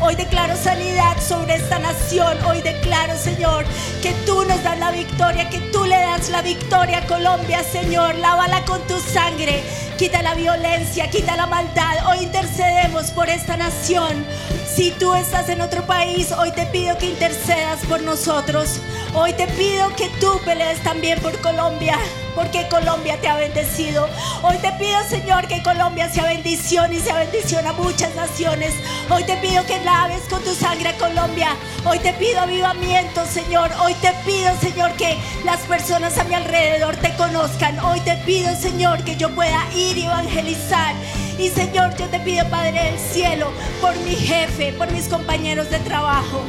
Hoy 0.00 0.16
declaro 0.16 0.56
sanidad 0.56 1.16
sobre 1.20 1.54
esta 1.54 1.78
nación. 1.78 2.36
Hoy 2.44 2.60
declaro, 2.60 3.16
Señor, 3.16 3.64
que 4.02 4.12
tú 4.26 4.44
nos 4.44 4.62
das 4.62 4.78
la 4.78 4.90
victoria, 4.90 5.48
que 5.48 5.60
tú 5.72 5.84
le 5.84 5.96
das 5.96 6.28
la 6.30 6.42
victoria 6.42 6.98
a 6.98 7.06
Colombia, 7.06 7.62
Señor. 7.62 8.16
Lávala 8.16 8.64
con 8.64 8.84
tu 8.86 8.98
sangre. 8.98 9.62
Quita 9.96 10.22
la 10.22 10.34
violencia, 10.34 11.08
quita 11.08 11.36
la 11.36 11.46
maldad. 11.46 12.08
Hoy 12.08 12.24
intercedemos 12.24 13.10
por 13.12 13.28
esta 13.28 13.56
nación. 13.56 14.24
Si 14.66 14.90
tú 14.92 15.14
estás 15.14 15.48
en 15.48 15.60
otro 15.60 15.86
país, 15.86 16.32
hoy 16.32 16.52
te 16.52 16.66
pido 16.66 16.96
que 16.98 17.06
intercedas 17.06 17.80
por 17.88 18.00
nosotros. 18.02 18.80
Hoy 19.12 19.32
te 19.32 19.48
pido 19.48 19.94
que 19.96 20.08
tú 20.20 20.40
pelees 20.44 20.78
también 20.84 21.18
por 21.18 21.36
Colombia, 21.40 21.98
porque 22.36 22.68
Colombia 22.68 23.20
te 23.20 23.26
ha 23.28 23.34
bendecido. 23.34 24.08
Hoy 24.40 24.56
te 24.58 24.70
pido, 24.72 25.02
Señor, 25.08 25.48
que 25.48 25.64
Colombia 25.64 26.08
sea 26.08 26.24
bendición 26.26 26.92
y 26.92 27.00
sea 27.00 27.16
bendición 27.16 27.66
a 27.66 27.72
muchas 27.72 28.14
naciones. 28.14 28.72
Hoy 29.10 29.24
te 29.24 29.36
pido 29.38 29.66
que 29.66 29.82
laves 29.84 30.22
con 30.30 30.40
tu 30.44 30.54
sangre 30.54 30.90
a 30.90 30.96
Colombia. 30.96 31.56
Hoy 31.84 31.98
te 31.98 32.12
pido 32.12 32.38
avivamiento, 32.38 33.26
Señor. 33.26 33.72
Hoy 33.82 33.94
te 33.94 34.12
pido, 34.24 34.56
Señor, 34.60 34.92
que 34.92 35.18
las 35.44 35.58
personas 35.62 36.16
a 36.16 36.24
mi 36.24 36.34
alrededor 36.34 36.94
te 36.96 37.12
conozcan. 37.16 37.80
Hoy 37.80 37.98
te 38.00 38.16
pido, 38.18 38.54
Señor, 38.54 39.02
que 39.02 39.16
yo 39.16 39.34
pueda 39.34 39.60
ir 39.74 39.98
y 39.98 40.04
evangelizar. 40.04 40.94
Y 41.36 41.48
Señor, 41.48 41.96
yo 41.96 42.06
te 42.06 42.20
pido, 42.20 42.48
Padre 42.48 42.84
del 42.84 42.98
cielo, 42.98 43.50
por 43.80 43.96
mi 43.98 44.14
jefe, 44.14 44.72
por 44.72 44.88
mis 44.92 45.08
compañeros 45.08 45.68
de 45.68 45.80
trabajo. 45.80 46.44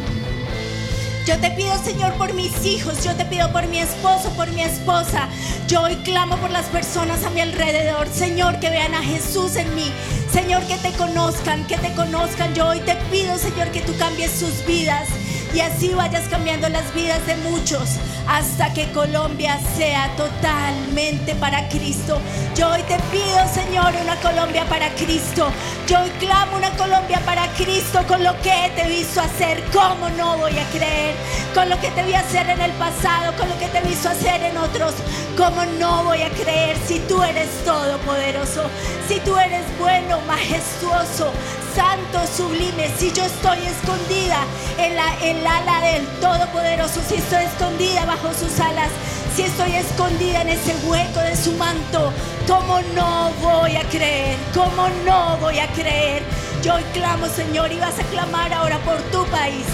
Yo 1.26 1.38
te 1.38 1.52
pido, 1.52 1.78
Señor, 1.84 2.14
por 2.14 2.34
mis 2.34 2.66
hijos. 2.66 3.04
Yo 3.04 3.16
te 3.16 3.26
pido 3.26 3.52
por 3.52 3.68
mi 3.68 3.80
esposo, 3.80 4.30
por 4.36 4.50
mi 4.52 4.64
esposa. 4.64 5.30
Yo 5.68 5.84
hoy 5.84 5.96
clamo 5.98 6.36
por 6.38 6.50
las 6.50 6.66
personas 6.66 7.24
a 7.24 7.30
mi 7.30 7.42
alrededor. 7.42 8.08
Señor, 8.08 8.60
que 8.60 8.72
vean 8.72 8.96
a 8.96 9.04
Jesús 9.04 9.56
en 9.56 9.74
mí. 9.76 9.92
Señor, 10.32 10.64
que 10.64 10.78
te 10.78 10.92
conozcan, 10.94 11.66
que 11.68 11.78
te 11.78 11.94
conozcan. 11.94 12.56
Yo 12.56 12.68
hoy 12.68 12.80
te 12.80 12.96
pido, 13.12 13.38
Señor, 13.38 13.70
que 13.70 13.82
tú 13.82 13.96
cambies 13.98 14.32
sus 14.32 14.66
vidas. 14.66 15.08
Y 15.54 15.60
así 15.60 15.94
vayas 15.94 16.28
cambiando 16.30 16.70
las 16.70 16.94
vidas 16.94 17.26
de 17.28 17.36
muchos 17.38 17.98
hasta 18.28 18.74
que 18.74 18.90
Colombia 18.92 19.60
sea 19.76 20.10
totalmente 20.16 21.36
para 21.36 21.68
Cristo. 21.68 22.22
Yo 22.56 22.70
hoy 22.70 22.82
te 22.84 22.98
pido, 23.12 23.48
Señor, 23.54 23.94
una 24.02 24.16
Colombia 24.18 24.66
para 24.70 24.90
Cristo. 24.96 25.52
Yo 25.88 26.00
hoy 26.00 26.10
clamo 26.20 26.56
una 26.56 26.70
Colombia 26.78 27.20
para 27.26 27.48
Cristo 27.54 28.00
con 28.08 28.24
lo 28.24 28.34
que 28.42 28.72
te 28.76 28.84
he 28.84 28.90
visto 28.90 29.20
hacer. 29.20 29.62
¿Cómo 29.74 30.10
no 30.12 30.38
voy 30.38 30.58
a 30.58 30.66
creer? 30.70 31.16
Con 31.54 31.70
lo 31.70 31.78
que 31.82 31.90
te 31.92 32.04
vi 32.04 32.14
hacer 32.14 32.50
en 32.50 32.62
el 32.62 32.72
pasado, 32.72 33.36
con 33.36 33.50
lo 33.50 33.58
que 33.60 33.68
te 33.68 33.82
visto 33.82 34.08
hacer 34.08 34.42
en 34.44 34.58
otros. 34.58 34.94
¿Cómo 35.38 35.66
no 35.80 36.06
voy 36.06 36.22
a 36.22 36.30
creer 36.30 36.78
si 36.88 37.00
tú 37.00 37.22
eres 37.24 37.50
todopoderoso? 37.66 38.70
Si 39.08 39.20
tú 39.20 39.36
eres 39.38 39.64
bueno, 39.80 40.22
majestuoso, 40.28 41.34
santo, 41.76 42.20
sublime, 42.36 42.90
si 42.98 43.12
yo 43.12 43.26
estoy 43.26 43.60
escondida 43.66 44.38
en 44.78 44.96
la 44.96 45.12
el 45.42 45.48
ala 45.48 45.82
del 45.82 46.06
Todopoderoso, 46.20 47.02
si 47.08 47.16
estoy 47.16 47.46
escondida 47.46 48.06
bajo 48.06 48.32
sus 48.34 48.60
alas, 48.60 48.90
si 49.36 49.44
estoy 49.44 49.74
escondida 49.74 50.42
en 50.42 50.50
ese 50.50 50.76
hueco 50.86 51.20
de 51.20 51.36
su 51.36 51.54
manto, 51.54 52.14
¿cómo 52.48 52.80
no 52.96 53.32
voy 53.42 53.76
a 53.76 53.84
creer? 53.90 54.38
¿Cómo 54.54 54.88
no 55.06 55.38
voy 55.38 55.58
a 55.58 55.68
creer? 55.70 56.22
Yo 56.62 56.76
hoy 56.76 56.84
clamo, 56.94 57.28
Señor, 57.28 57.72
y 57.72 57.80
vas 57.80 57.98
a 58.00 58.04
clamar 58.04 58.54
ahora 58.54 58.78
por 58.80 58.98
tu 59.12 59.26
país 59.32 59.66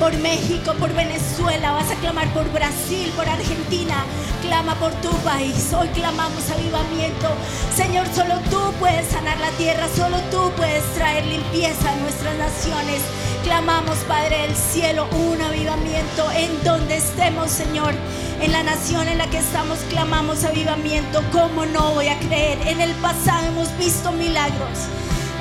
por 0.00 0.16
México, 0.16 0.72
por 0.80 0.94
Venezuela, 0.94 1.72
vas 1.72 1.90
a 1.90 1.94
clamar 1.96 2.26
por 2.32 2.50
Brasil, 2.52 3.12
por 3.14 3.28
Argentina, 3.28 4.02
clama 4.40 4.74
por 4.76 4.92
tu 5.02 5.10
país. 5.18 5.74
Hoy 5.78 5.88
clamamos 5.88 6.50
avivamiento. 6.50 7.28
Señor, 7.76 8.06
solo 8.14 8.36
tú 8.48 8.72
puedes 8.80 9.06
sanar 9.08 9.38
la 9.38 9.50
tierra, 9.58 9.86
solo 9.94 10.16
tú 10.30 10.50
puedes 10.56 10.82
traer 10.94 11.26
limpieza 11.26 11.92
a 11.92 11.96
nuestras 11.96 12.34
naciones. 12.38 13.02
Clamamos, 13.42 13.96
Padre 14.06 14.42
del 14.42 14.54
cielo, 14.56 15.08
un 15.12 15.40
avivamiento 15.40 16.30
en 16.32 16.62
donde 16.62 16.96
estemos, 16.96 17.50
Señor. 17.50 17.94
En 18.40 18.52
la 18.52 18.62
nación 18.62 19.08
en 19.08 19.18
la 19.18 19.28
que 19.28 19.38
estamos 19.38 19.78
clamamos 19.88 20.44
avivamiento. 20.44 21.22
¿Cómo 21.32 21.64
no 21.66 21.94
voy 21.94 22.08
a 22.08 22.18
creer? 22.18 22.58
En 22.66 22.80
el 22.80 22.92
pasado 22.96 23.46
hemos 23.48 23.76
visto 23.78 24.12
milagros. 24.12 24.78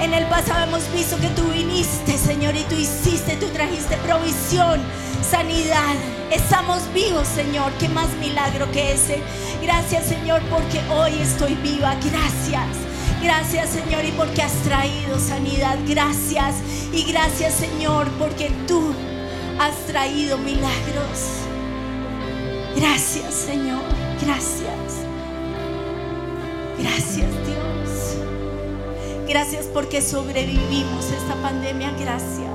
En 0.01 0.13
el 0.13 0.25
pasado 0.25 0.63
hemos 0.63 0.91
visto 0.93 1.17
que 1.19 1.27
tú 1.29 1.43
viniste, 1.51 2.17
Señor, 2.17 2.55
y 2.55 2.63
tú 2.63 2.75
hiciste, 2.75 3.35
tú 3.35 3.47
trajiste 3.47 3.97
provisión, 3.97 4.81
sanidad. 5.29 5.95
Estamos 6.31 6.81
vivos, 6.93 7.27
Señor. 7.27 7.71
¿Qué 7.79 7.89
más 7.89 8.09
milagro 8.19 8.71
que 8.71 8.93
ese? 8.93 9.21
Gracias, 9.61 10.05
Señor, 10.05 10.41
porque 10.49 10.81
hoy 10.89 11.19
estoy 11.19 11.55
viva. 11.55 11.95
Gracias. 11.95 12.88
Gracias, 13.21 13.69
Señor, 13.69 14.05
y 14.05 14.11
porque 14.11 14.41
has 14.41 14.53
traído 14.63 15.19
sanidad. 15.19 15.77
Gracias. 15.85 16.55
Y 16.93 17.03
gracias, 17.11 17.53
Señor, 17.55 18.07
porque 18.17 18.49
tú 18.67 18.93
has 19.59 19.75
traído 19.87 20.37
milagros. 20.37 21.43
Gracias, 22.75 23.33
Señor. 23.33 23.81
Gracias. 24.21 24.69
Gracias, 26.77 27.27
Dios. 27.45 28.17
Gracias 29.27 29.65
porque 29.65 30.01
sobrevivimos 30.01 31.05
esta 31.11 31.35
pandemia. 31.41 31.91
Gracias. 31.99 32.49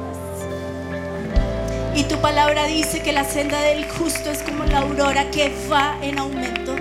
Y 1.95 2.05
tu 2.05 2.17
palabra 2.17 2.67
dice 2.67 3.03
que 3.03 3.13
la 3.13 3.25
senda 3.25 3.61
del 3.61 3.87
justo 3.89 4.31
es 4.31 4.43
como 4.43 4.65
la 4.65 4.81
aurora 4.81 5.31
que 5.31 5.55
va 5.71 5.97
en 6.03 6.19
aumento. 6.19 6.75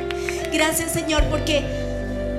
Gracias 0.52 0.92
Señor 0.92 1.24
porque 1.26 1.83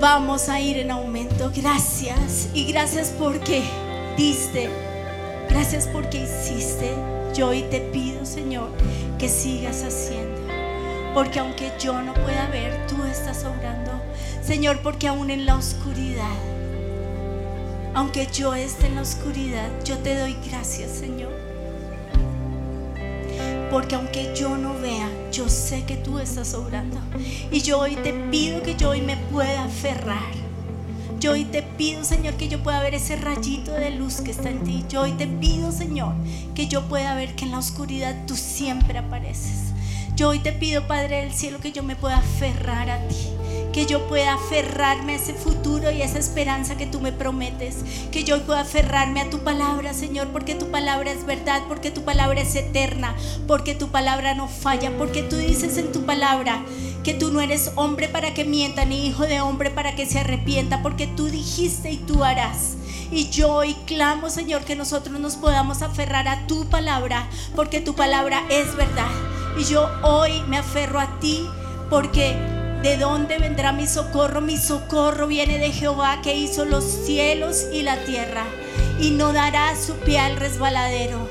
vamos 0.00 0.48
a 0.48 0.60
ir 0.60 0.78
en 0.78 0.90
aumento. 0.90 1.50
Gracias. 1.54 2.48
Y 2.54 2.64
gracias 2.70 3.12
porque 3.18 3.62
diste. 4.16 4.70
Gracias 5.48 5.88
porque 5.88 6.22
hiciste. 6.22 6.94
Yo 7.34 7.48
hoy 7.48 7.62
te 7.70 7.80
pido 7.80 8.24
Señor 8.24 8.70
que 9.18 9.28
sigas 9.28 9.82
haciendo. 9.82 10.40
Porque 11.14 11.38
aunque 11.38 11.72
yo 11.80 12.00
no 12.02 12.14
pueda 12.14 12.46
ver, 12.48 12.86
tú 12.86 13.02
estás 13.04 13.44
obrando. 13.44 13.92
Señor, 14.42 14.80
porque 14.82 15.08
aún 15.08 15.30
en 15.30 15.46
la 15.46 15.56
oscuridad 15.56 16.54
aunque 17.94 18.26
yo 18.26 18.54
esté 18.54 18.88
en 18.88 18.96
la 18.96 19.02
oscuridad, 19.02 19.70
yo 19.84 19.96
te 19.98 20.18
doy 20.18 20.36
gracias, 20.48 20.90
Señor. 20.90 21.30
Porque 23.70 23.94
aunque 23.94 24.34
yo 24.34 24.56
no 24.56 24.74
vea, 24.80 25.08
yo 25.30 25.48
sé 25.48 25.84
que 25.84 25.96
tú 25.96 26.18
estás 26.18 26.54
obrando. 26.54 26.98
Y 27.50 27.60
yo 27.62 27.80
hoy 27.80 27.96
te 27.96 28.12
pido 28.12 28.62
que 28.62 28.74
yo 28.74 28.90
hoy 28.90 29.00
me 29.00 29.16
pueda 29.16 29.64
aferrar. 29.64 30.32
Yo 31.20 31.32
hoy 31.32 31.44
te 31.44 31.62
pido, 31.62 32.04
Señor, 32.04 32.34
que 32.34 32.48
yo 32.48 32.62
pueda 32.62 32.80
ver 32.80 32.94
ese 32.94 33.16
rayito 33.16 33.72
de 33.72 33.90
luz 33.90 34.20
que 34.20 34.30
está 34.30 34.50
en 34.50 34.62
ti. 34.64 34.84
Yo 34.88 35.02
hoy 35.02 35.12
te 35.12 35.26
pido, 35.26 35.72
Señor, 35.72 36.14
que 36.54 36.66
yo 36.66 36.82
pueda 36.88 37.14
ver 37.14 37.34
que 37.34 37.44
en 37.44 37.52
la 37.52 37.58
oscuridad 37.58 38.14
tú 38.26 38.36
siempre 38.36 38.98
apareces. 38.98 39.72
Yo 40.16 40.28
hoy 40.28 40.38
te 40.38 40.52
pido, 40.52 40.86
Padre 40.86 41.22
del 41.22 41.32
cielo, 41.32 41.60
que 41.60 41.72
yo 41.72 41.82
me 41.82 41.96
pueda 41.96 42.18
aferrar 42.18 42.90
a 42.90 43.08
ti 43.08 43.16
que 43.74 43.86
yo 43.86 44.06
pueda 44.06 44.34
aferrarme 44.34 45.14
a 45.14 45.16
ese 45.16 45.34
futuro 45.34 45.90
y 45.90 46.00
a 46.00 46.04
esa 46.04 46.20
esperanza 46.20 46.76
que 46.76 46.86
tú 46.86 47.00
me 47.00 47.10
prometes, 47.10 47.78
que 48.12 48.22
yo 48.22 48.40
pueda 48.42 48.60
aferrarme 48.60 49.20
a 49.20 49.30
tu 49.30 49.40
palabra, 49.40 49.92
Señor, 49.94 50.28
porque 50.28 50.54
tu 50.54 50.70
palabra 50.70 51.10
es 51.10 51.26
verdad, 51.26 51.60
porque 51.66 51.90
tu 51.90 52.02
palabra 52.02 52.40
es 52.40 52.54
eterna, 52.54 53.16
porque 53.48 53.74
tu 53.74 53.88
palabra 53.88 54.34
no 54.34 54.46
falla, 54.46 54.96
porque 54.96 55.24
tú 55.24 55.36
dices 55.36 55.76
en 55.76 55.90
tu 55.90 56.06
palabra 56.06 56.62
que 57.04 57.14
tú 57.14 57.30
no 57.30 57.40
eres 57.40 57.70
hombre 57.76 58.08
para 58.08 58.32
que 58.34 58.44
mienta, 58.44 58.84
ni 58.84 59.06
hijo 59.06 59.24
de 59.24 59.40
hombre 59.42 59.70
para 59.70 59.94
que 59.94 60.06
se 60.06 60.18
arrepienta, 60.18 60.82
porque 60.82 61.06
tú 61.06 61.26
dijiste 61.26 61.90
y 61.92 61.98
tú 61.98 62.24
harás. 62.24 62.76
Y 63.12 63.28
yo 63.28 63.52
hoy 63.52 63.74
clamo, 63.86 64.30
Señor, 64.30 64.64
que 64.64 64.74
nosotros 64.74 65.20
nos 65.20 65.36
podamos 65.36 65.82
aferrar 65.82 66.26
a 66.26 66.46
tu 66.46 66.64
palabra, 66.70 67.28
porque 67.54 67.80
tu 67.80 67.94
palabra 67.94 68.42
es 68.48 68.74
verdad. 68.74 69.10
Y 69.58 69.64
yo 69.64 69.88
hoy 70.02 70.42
me 70.48 70.56
aferro 70.56 70.98
a 70.98 71.20
ti, 71.20 71.46
porque 71.90 72.34
¿De 72.84 72.98
dónde 72.98 73.38
vendrá 73.38 73.72
mi 73.72 73.86
socorro? 73.86 74.42
Mi 74.42 74.58
socorro 74.58 75.26
viene 75.26 75.58
de 75.58 75.72
Jehová 75.72 76.20
que 76.22 76.36
hizo 76.36 76.66
los 76.66 76.84
cielos 76.84 77.64
y 77.72 77.80
la 77.80 77.96
tierra. 78.04 78.44
Y 79.00 79.12
no 79.12 79.32
dará 79.32 79.74
su 79.74 79.94
pie 79.94 80.18
al 80.18 80.36
resbaladero, 80.36 81.26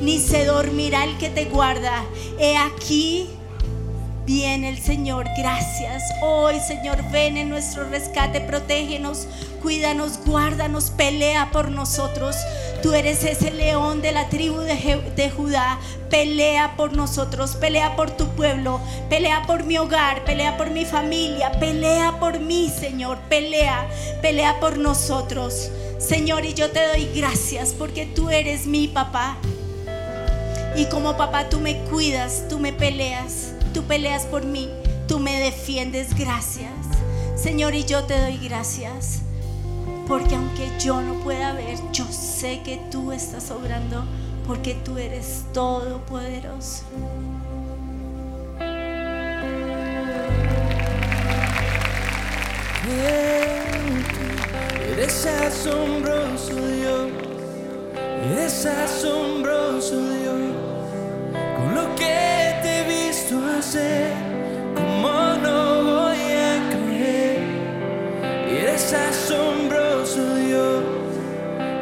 ni 0.00 0.18
se 0.18 0.44
dormirá 0.44 1.04
el 1.04 1.16
que 1.18 1.28
te 1.28 1.44
guarda. 1.44 2.04
He 2.40 2.56
aquí 2.56 3.28
viene 4.28 4.68
el 4.68 4.78
Señor. 4.78 5.26
Gracias. 5.38 6.02
Hoy, 6.20 6.60
Señor, 6.60 7.02
ven 7.10 7.38
en 7.38 7.48
nuestro 7.48 7.88
rescate, 7.88 8.42
protégenos, 8.42 9.26
cuídanos, 9.62 10.20
guárdanos, 10.26 10.90
pelea 10.90 11.48
por 11.50 11.70
nosotros. 11.70 12.36
Tú 12.82 12.92
eres 12.92 13.24
ese 13.24 13.50
león 13.50 14.02
de 14.02 14.12
la 14.12 14.28
tribu 14.28 14.58
de, 14.60 15.32
Judá. 15.34 15.78
Pelea 16.10 16.74
por 16.76 16.92
nosotros, 16.94 17.56
pelea 17.56 17.96
por 17.96 18.10
tu 18.10 18.28
pueblo, 18.28 18.80
pelea 19.08 19.44
por 19.46 19.64
mi 19.64 19.78
hogar, 19.78 20.22
pelea 20.24 20.58
por 20.58 20.70
mi 20.70 20.84
familia, 20.84 21.52
pelea 21.52 22.20
por 22.20 22.38
mí, 22.38 22.68
Señor. 22.68 23.16
Pelea, 23.30 23.88
pelea 24.20 24.60
por 24.60 24.76
nosotros. 24.76 25.70
Señor, 25.98 26.44
y 26.44 26.52
yo 26.52 26.70
te 26.70 26.86
doy 26.86 27.08
gracias 27.14 27.74
porque 27.76 28.04
tú 28.04 28.28
eres 28.28 28.66
mi 28.66 28.88
papá. 28.88 29.38
Y 30.76 30.84
como 30.86 31.16
papá 31.16 31.48
tú 31.48 31.60
me 31.60 31.78
cuidas, 31.84 32.44
tú 32.48 32.58
me 32.58 32.72
peleas, 32.74 33.52
tú 33.78 33.84
peleas 33.84 34.26
por 34.26 34.44
mí, 34.44 34.68
tú 35.06 35.20
me 35.20 35.38
defiendes. 35.38 36.12
Gracias. 36.18 36.72
Señor, 37.36 37.76
y 37.76 37.84
yo 37.84 38.02
te 38.02 38.20
doy 38.20 38.36
gracias. 38.38 39.20
Porque 40.08 40.34
aunque 40.34 40.68
yo 40.80 41.00
no 41.00 41.14
pueda 41.20 41.52
ver, 41.52 41.78
yo 41.92 42.04
sé 42.10 42.60
que 42.64 42.80
tú 42.90 43.12
estás 43.12 43.52
obrando 43.52 44.04
porque 44.48 44.74
tú 44.74 44.98
eres 44.98 45.44
todopoderoso. 45.52 46.82
Eres 54.90 55.26
asombroso 55.26 56.54
Dios, 56.54 57.10
eres 58.24 58.66
asombroso 58.66 60.00
Dios, 60.00 60.56
con 61.56 61.74
lo 61.76 61.94
que 61.94 62.37
hacer, 63.58 64.12
como 64.76 65.08
no 65.42 65.82
voy 65.82 66.16
a 66.16 66.54
creer, 66.70 67.38
eres 68.48 68.92
asombroso 68.92 70.36
Dios, 70.36 70.84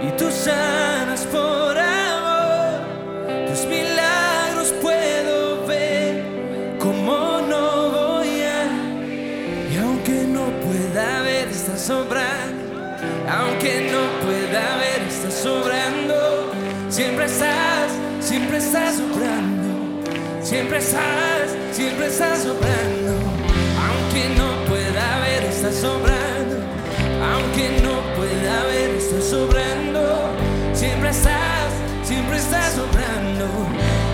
y 0.02 0.10
tú 0.16 0.30
sanas 0.30 1.26
por 1.26 1.76
amor, 1.76 2.80
tus 3.48 3.66
milagros 3.66 4.72
puedo 4.80 5.66
ver, 5.66 6.24
como 6.78 7.42
no 7.46 7.90
voy 7.90 8.40
a, 8.40 8.64
y 9.70 9.76
aunque 9.76 10.24
no 10.24 10.46
pueda 10.64 11.20
ver, 11.22 11.48
estás 11.48 11.82
sobrando, 11.82 12.64
aunque 13.28 13.90
no 13.92 14.02
pueda 14.24 14.76
ver, 14.78 15.02
estás 15.08 15.34
sobrando, 15.34 16.52
siempre 16.88 17.26
estás, 17.26 17.90
siempre 18.20 18.56
estás 18.56 18.94
sobrando, 18.94 20.00
siempre 20.42 20.78
estás, 20.78 21.35
siempre 21.76 22.06
estás 22.06 22.38
sobrando, 22.38 23.12
aunque 23.86 24.30
no 24.34 24.64
pueda 24.64 25.18
ver, 25.20 25.44
estás 25.44 25.74
sobrando, 25.74 26.56
aunque 27.34 27.82
no 27.82 28.00
pueda 28.16 28.64
ver, 28.64 28.96
estás 28.96 29.24
sobrando, 29.24 30.30
siempre 30.72 31.10
estás, 31.10 31.68
siempre 32.02 32.38
estás 32.38 32.72
sobrando, 32.76 33.46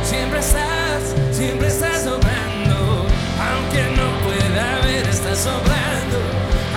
siempre 0.03 0.41
estás, 0.41 1.15
siempre 1.31 1.69
estás 1.69 2.03
sobrando, 2.03 3.07
aunque 3.39 3.83
no 3.95 4.09
pueda 4.27 4.81
ver, 4.85 5.07
estás 5.07 5.39
sobrando, 5.39 6.19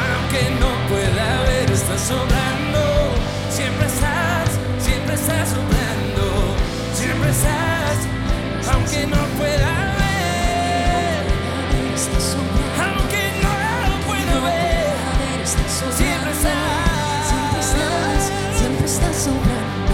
aunque 0.05 0.43
no 0.61 0.69
pueda 0.88 1.41
ver, 1.47 1.71
estás 1.71 2.01
sobrando, 2.01 2.81
siempre 3.49 3.88
estás, 3.88 4.49
siempre 4.77 5.15
estás 5.15 5.49
sobrando, 5.49 6.25
siempre 6.93 7.29
estás, 7.31 7.97
aunque 8.71 9.07
no 9.07 9.21
pueda 9.39 9.86
ver, 9.89 9.94
siempre 15.76 16.32
estás, 16.32 17.28
Siempre 17.28 17.59
estás, 17.59 18.32
siempre 18.57 18.86
estás 18.86 19.15
sobrando. 19.15 19.93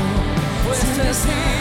pues 0.67 0.79
así, 0.83 1.13
sí, 1.13 1.60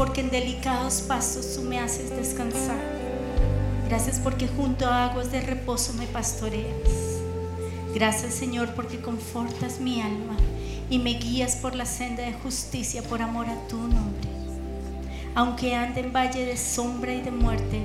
porque 0.00 0.22
en 0.22 0.30
delicados 0.30 1.02
pasos 1.02 1.54
tú 1.54 1.60
me 1.60 1.78
haces 1.78 2.08
descansar. 2.08 2.80
Gracias 3.86 4.18
porque 4.18 4.48
junto 4.48 4.86
a 4.86 5.04
aguas 5.04 5.30
de 5.30 5.42
reposo 5.42 5.92
me 5.92 6.06
pastoreas. 6.06 6.88
Gracias 7.94 8.32
Señor 8.32 8.74
porque 8.74 9.02
confortas 9.02 9.78
mi 9.78 10.00
alma 10.00 10.38
y 10.88 11.00
me 11.00 11.10
guías 11.10 11.56
por 11.56 11.74
la 11.74 11.84
senda 11.84 12.22
de 12.22 12.32
justicia 12.32 13.02
por 13.02 13.20
amor 13.20 13.44
a 13.50 13.68
tu 13.68 13.76
nombre. 13.76 14.30
Aunque 15.34 15.74
ande 15.74 16.00
en 16.00 16.14
valle 16.14 16.46
de 16.46 16.56
sombra 16.56 17.12
y 17.12 17.20
de 17.20 17.32
muerte, 17.32 17.82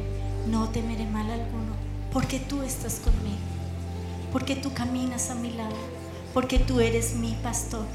no 0.47 0.69
temeré 0.69 1.05
mal 1.07 1.29
alguno, 1.29 1.73
porque 2.13 2.39
tú 2.39 2.61
estás 2.61 3.01
conmigo, 3.03 3.35
porque 4.31 4.55
tú 4.55 4.71
caminas 4.73 5.31
a 5.31 5.35
mi 5.35 5.51
lado, 5.51 5.75
porque 6.33 6.59
tú 6.59 6.79
eres 6.79 7.13
mi 7.15 7.35
pastor 7.43 7.85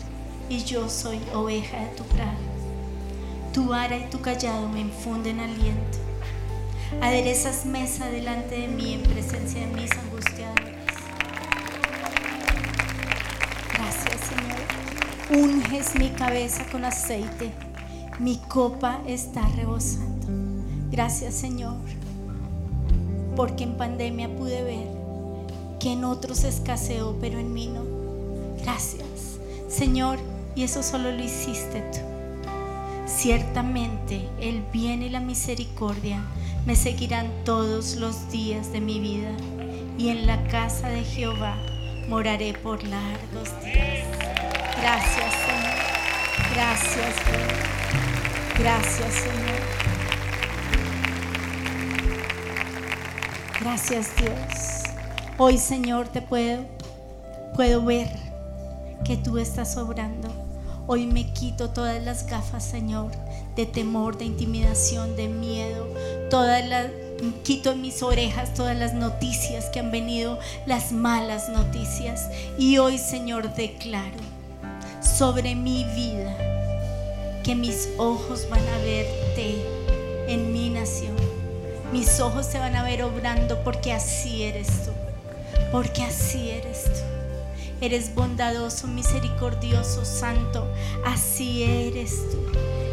y 0.50 0.62
yo 0.64 0.90
soy 0.90 1.18
oveja 1.32 1.78
de 1.78 1.96
tu 1.96 2.04
prado. 2.04 2.49
Tu 3.52 3.72
ara 3.72 3.96
y 3.96 4.08
tu 4.10 4.20
callado 4.20 4.68
me 4.68 4.80
infunden 4.80 5.40
aliento. 5.40 5.98
Aderezas 7.00 7.66
mesa 7.66 8.06
delante 8.06 8.60
de 8.60 8.68
mí 8.68 8.94
en 8.94 9.02
presencia 9.02 9.60
de 9.60 9.66
mis 9.74 9.90
angustiadores. 9.90 10.74
Gracias, 13.74 14.20
Señor. 14.28 15.44
Unges 15.44 15.94
mi 15.96 16.10
cabeza 16.10 16.64
con 16.70 16.84
aceite. 16.84 17.50
Mi 18.20 18.36
copa 18.36 19.00
está 19.06 19.46
rebosando. 19.56 20.28
Gracias, 20.92 21.34
Señor. 21.34 21.74
Porque 23.34 23.64
en 23.64 23.76
pandemia 23.76 24.28
pude 24.36 24.62
ver 24.62 24.86
que 25.80 25.94
en 25.94 26.04
otros 26.04 26.44
escaseó, 26.44 27.16
pero 27.20 27.40
en 27.40 27.52
mí 27.52 27.66
no. 27.66 27.82
Gracias, 28.62 29.38
Señor. 29.68 30.18
Y 30.54 30.62
eso 30.62 30.84
solo 30.84 31.10
lo 31.10 31.22
hiciste 31.22 31.80
tú. 31.92 32.09
Ciertamente 33.20 34.26
el 34.40 34.62
bien 34.72 35.02
y 35.02 35.10
la 35.10 35.20
misericordia 35.20 36.24
me 36.64 36.74
seguirán 36.74 37.26
todos 37.44 37.96
los 37.96 38.30
días 38.32 38.72
de 38.72 38.80
mi 38.80 38.98
vida 38.98 39.36
y 39.98 40.08
en 40.08 40.26
la 40.26 40.42
casa 40.48 40.88
de 40.88 41.04
Jehová 41.04 41.54
moraré 42.08 42.54
por 42.54 42.82
largos 42.82 43.50
días. 43.62 44.08
Gracias 44.80 45.34
Señor. 45.34 45.76
Gracias 46.54 47.14
Señor. 47.26 47.52
Gracias 48.58 49.12
Señor. 49.12 49.60
Gracias 53.60 54.16
Dios. 54.16 54.94
Hoy 55.36 55.58
Señor 55.58 56.08
te 56.08 56.22
puedo, 56.22 56.64
puedo 57.54 57.84
ver 57.84 58.08
que 59.04 59.18
tú 59.18 59.36
estás 59.36 59.76
obrando. 59.76 60.49
Hoy 60.92 61.06
me 61.06 61.32
quito 61.32 61.70
todas 61.70 62.02
las 62.02 62.26
gafas, 62.26 62.64
Señor, 62.64 63.12
de 63.54 63.64
temor, 63.64 64.18
de 64.18 64.24
intimidación, 64.24 65.14
de 65.14 65.28
miedo. 65.28 65.86
Todas 66.30 66.68
las 66.68 66.86
quito 67.44 67.70
en 67.70 67.80
mis 67.80 68.02
orejas 68.02 68.54
todas 68.54 68.76
las 68.76 68.92
noticias 68.92 69.66
que 69.66 69.78
han 69.78 69.92
venido, 69.92 70.40
las 70.66 70.90
malas 70.90 71.48
noticias. 71.48 72.28
Y 72.58 72.78
hoy, 72.78 72.98
Señor, 72.98 73.54
declaro 73.54 74.18
sobre 75.00 75.54
mi 75.54 75.84
vida 75.94 76.36
que 77.44 77.54
mis 77.54 77.90
ojos 77.96 78.48
van 78.50 78.66
a 78.66 78.78
verte 78.78 79.62
en 80.26 80.52
mi 80.52 80.70
nación. 80.70 81.14
Mis 81.92 82.18
ojos 82.18 82.46
se 82.46 82.58
van 82.58 82.74
a 82.74 82.82
ver 82.82 83.04
obrando 83.04 83.62
porque 83.62 83.92
así 83.92 84.42
eres 84.42 84.66
tú. 84.86 84.90
Porque 85.70 86.02
así 86.02 86.50
eres 86.50 86.82
tú. 86.82 87.19
Eres 87.80 88.14
bondadoso, 88.14 88.86
misericordioso, 88.86 90.04
santo. 90.04 90.66
Así 91.04 91.62
eres 91.62 92.30
tú. 92.30 92.38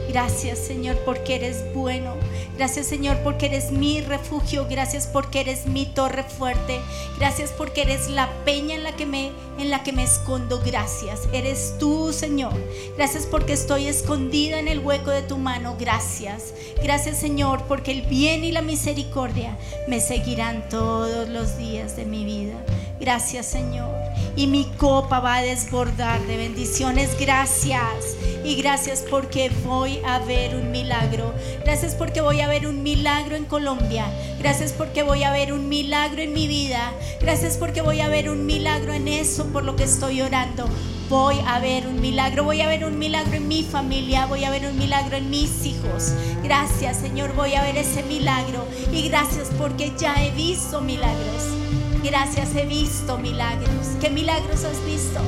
Gracias 0.07 0.59
Señor 0.59 0.97
porque 1.03 1.35
eres 1.35 1.63
bueno. 1.73 2.15
Gracias 2.55 2.87
Señor 2.87 3.17
porque 3.23 3.47
eres 3.47 3.71
mi 3.71 4.01
refugio. 4.01 4.65
Gracias 4.69 5.05
porque 5.05 5.41
eres 5.41 5.65
mi 5.65 5.85
torre 5.85 6.23
fuerte. 6.23 6.79
Gracias 7.19 7.51
porque 7.51 7.81
eres 7.81 8.09
la 8.09 8.29
peña 8.45 8.75
en 8.75 8.83
la 8.83 8.95
que 8.95 9.05
me 9.05 9.31
en 9.59 9.69
la 9.69 9.83
que 9.83 9.91
me 9.91 10.03
escondo. 10.03 10.61
Gracias. 10.65 11.27
Eres 11.33 11.75
tú, 11.79 12.13
Señor. 12.13 12.53
Gracias 12.95 13.25
porque 13.25 13.53
estoy 13.53 13.87
escondida 13.87 14.59
en 14.59 14.69
el 14.69 14.79
hueco 14.79 15.11
de 15.11 15.23
tu 15.23 15.37
mano. 15.37 15.75
Gracias. 15.77 16.53
Gracias, 16.81 17.17
Señor, 17.17 17.63
porque 17.67 17.91
el 17.91 18.03
bien 18.03 18.43
y 18.43 18.51
la 18.51 18.61
misericordia 18.61 19.57
me 19.87 19.99
seguirán 19.99 20.69
todos 20.69 21.27
los 21.27 21.57
días 21.57 21.95
de 21.97 22.05
mi 22.05 22.23
vida. 22.23 22.55
Gracias, 22.99 23.45
Señor. 23.47 24.06
Y 24.37 24.45
mi 24.45 24.65
copa 24.77 25.19
va 25.19 25.37
a 25.37 25.41
desbordar 25.41 26.21
de 26.27 26.37
bendiciones. 26.37 27.19
Gracias. 27.19 28.15
Y 28.45 28.55
gracias 28.55 29.03
porque 29.09 29.51
voy 29.65 29.99
a 30.05 30.19
ver 30.19 30.55
un 30.55 30.71
milagro. 30.71 31.33
Gracias 31.65 31.95
porque 31.95 32.21
voy 32.21 32.39
a 32.41 32.47
ver 32.47 32.67
un 32.67 32.83
milagro 32.83 33.35
en 33.35 33.45
Colombia. 33.45 34.05
Gracias 34.39 34.73
porque 34.73 35.01
voy 35.01 35.23
a 35.23 35.31
ver 35.31 35.51
un 35.53 35.67
milagro 35.67 36.21
en 36.21 36.33
mi 36.33 36.47
vida. 36.47 36.93
Gracias 37.19 37.57
porque 37.57 37.81
voy 37.81 37.99
a 37.99 38.09
ver 38.09 38.29
un 38.29 38.45
milagro 38.45 38.93
en 38.93 39.07
eso 39.07 39.45
por 39.47 39.63
lo 39.63 39.75
que 39.75 39.85
estoy 39.85 40.21
orando. 40.21 40.69
Voy 41.09 41.37
a 41.47 41.59
ver 41.59 41.87
un 41.87 41.99
milagro, 41.99 42.43
voy 42.43 42.61
a 42.61 42.67
ver 42.67 42.85
un 42.85 42.99
milagro 42.99 43.33
en 43.35 43.47
mi 43.47 43.63
familia, 43.63 44.25
voy 44.27 44.43
a 44.43 44.49
ver 44.49 44.65
un 44.65 44.77
milagro 44.77 45.17
en 45.17 45.29
mis 45.29 45.65
hijos. 45.65 46.13
Gracias 46.43 46.97
Señor, 46.97 47.33
voy 47.33 47.55
a 47.55 47.63
ver 47.63 47.77
ese 47.77 48.03
milagro. 48.03 48.65
Y 48.93 49.09
gracias 49.09 49.49
porque 49.57 49.93
ya 49.97 50.15
he 50.23 50.31
visto 50.31 50.79
milagros. 50.79 51.66
Gracias, 52.07 52.55
he 52.55 52.65
visto 52.65 53.17
milagros. 53.17 53.97
¿Qué 53.99 54.09
milagros 54.09 54.63
has 54.63 54.83
visto? 54.85 55.19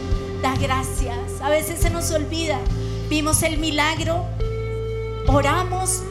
Da 0.42 0.56
gracias. 0.56 1.42
A 1.42 1.50
veces 1.50 1.82
se 1.82 1.90
nos 1.90 2.10
olvida. 2.12 2.58
Vimos 3.10 3.44
el 3.44 3.58
milagro, 3.58 4.26
oramos, 5.28 6.04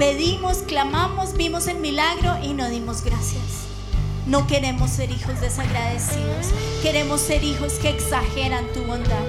pedimos, 0.00 0.58
clamamos, 0.66 1.34
vimos 1.34 1.68
el 1.68 1.78
milagro 1.78 2.38
y 2.42 2.54
no 2.54 2.68
dimos 2.68 3.02
gracias. 3.02 3.68
No 4.26 4.48
queremos 4.48 4.90
ser 4.90 5.12
hijos 5.12 5.40
desagradecidos. 5.40 6.48
Queremos 6.82 7.20
ser 7.20 7.44
hijos 7.44 7.74
que 7.74 7.90
exageran 7.90 8.64
tu 8.74 8.82
bondad. 8.82 9.24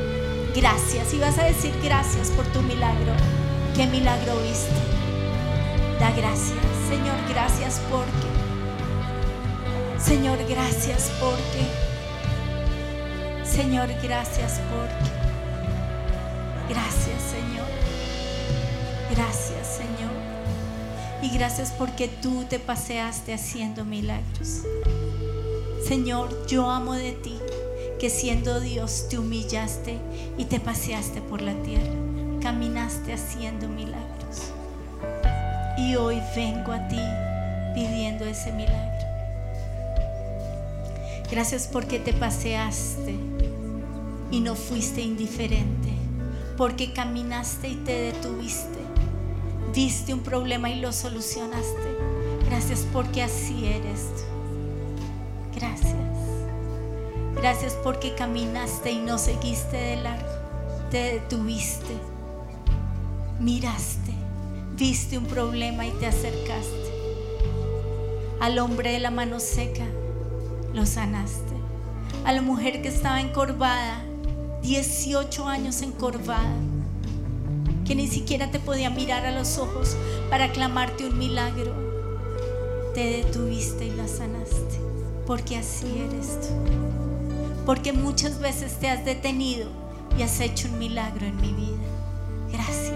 Gracias. 0.56 1.14
Y 1.14 1.20
vas 1.20 1.38
a 1.38 1.44
decir 1.44 1.76
gracias 1.84 2.30
por 2.32 2.46
tu 2.48 2.64
milagro. 2.64 3.14
¿Qué 3.76 3.86
milagro 3.86 4.34
viste? 4.42 4.74
Da 6.00 6.10
gracias. 6.10 6.58
Señor, 6.90 7.18
gracias 7.30 7.82
porque. 7.92 8.37
Señor, 10.00 10.38
gracias 10.48 11.12
porque. 11.20 11.66
Señor, 13.44 13.90
gracias 14.04 14.62
porque. 14.70 15.12
Gracias, 16.70 17.22
Señor. 17.32 17.68
Gracias, 19.10 19.68
Señor. 19.68 20.12
Y 21.22 21.36
gracias 21.36 21.74
porque 21.78 22.08
tú 22.08 22.44
te 22.44 22.60
paseaste 22.60 23.34
haciendo 23.34 23.86
milagros. 23.86 24.62
Señor, 25.88 26.46
yo 26.48 26.70
amo 26.70 26.94
de 26.94 27.14
ti 27.14 27.40
que 28.00 28.10
siendo 28.10 28.60
Dios 28.60 29.08
te 29.10 29.18
humillaste 29.18 29.98
y 30.38 30.46
te 30.46 30.60
paseaste 30.60 31.22
por 31.22 31.42
la 31.42 31.54
tierra. 31.64 31.94
Caminaste 32.42 33.14
haciendo 33.14 33.68
milagros. 33.68 34.54
Y 35.78 35.96
hoy 35.96 36.22
vengo 36.36 36.72
a 36.72 36.88
ti 36.88 37.02
pidiendo 37.74 38.26
ese 38.26 38.52
milagro. 38.52 39.07
Gracias 41.30 41.68
porque 41.68 42.00
te 42.00 42.14
paseaste 42.14 43.16
y 44.32 44.40
no 44.40 44.56
fuiste 44.56 45.02
indiferente. 45.02 45.90
Porque 46.56 46.94
caminaste 46.94 47.68
y 47.68 47.76
te 47.76 48.14
detuviste. 48.14 48.80
Viste 49.74 50.14
un 50.14 50.22
problema 50.22 50.70
y 50.70 50.80
lo 50.80 50.94
solucionaste. 50.94 51.98
Gracias 52.46 52.88
porque 52.94 53.24
así 53.24 53.66
eres 53.66 54.08
tú. 54.16 55.60
Gracias. 55.60 55.96
Gracias 57.36 57.74
porque 57.84 58.16
caminaste 58.16 58.92
y 58.92 59.00
no 59.00 59.18
seguiste 59.18 59.76
de 59.76 59.98
largo. 59.98 60.30
Te 60.90 61.14
detuviste. 61.14 61.94
Miraste. 63.40 64.14
Viste 64.78 65.18
un 65.18 65.26
problema 65.26 65.86
y 65.86 65.92
te 65.92 66.08
acercaste. 66.08 66.88
Al 68.40 68.60
hombre 68.60 68.94
de 68.94 69.00
la 69.00 69.12
mano 69.12 69.40
seca 69.40 69.84
lo 70.74 70.86
sanaste. 70.86 71.56
A 72.26 72.34
la 72.34 72.42
mujer 72.42 72.82
que 72.82 72.88
estaba 72.88 73.22
encorvada, 73.22 74.04
18 74.62 75.48
años 75.48 75.82
encorvada, 75.82 76.56
que 77.86 77.96
ni 77.96 78.08
siquiera 78.08 78.52
te 78.52 78.60
podía 78.60 78.90
mirar 78.90 79.26
a 79.26 79.32
los 79.32 79.58
ojos 79.58 79.96
para 80.30 80.52
clamarte 80.52 81.08
un 81.08 81.18
milagro, 81.18 81.74
te 82.94 83.24
detuviste 83.24 83.86
y 83.86 83.92
la 83.92 84.08
sanaste, 84.08 84.80
porque 85.26 85.58
así 85.58 85.86
eres 86.10 86.40
tú. 86.42 86.48
Porque 87.66 87.94
muchas 87.94 88.40
veces 88.40 88.80
te 88.80 88.90
has 88.90 89.06
detenido 89.06 89.70
y 90.18 90.24
has 90.24 90.40
hecho 90.40 90.68
un 90.68 90.80
milagro 90.80 91.26
en 91.26 91.36
mi 91.38 91.54
vida. 91.54 91.78
Gracias. 92.52 92.96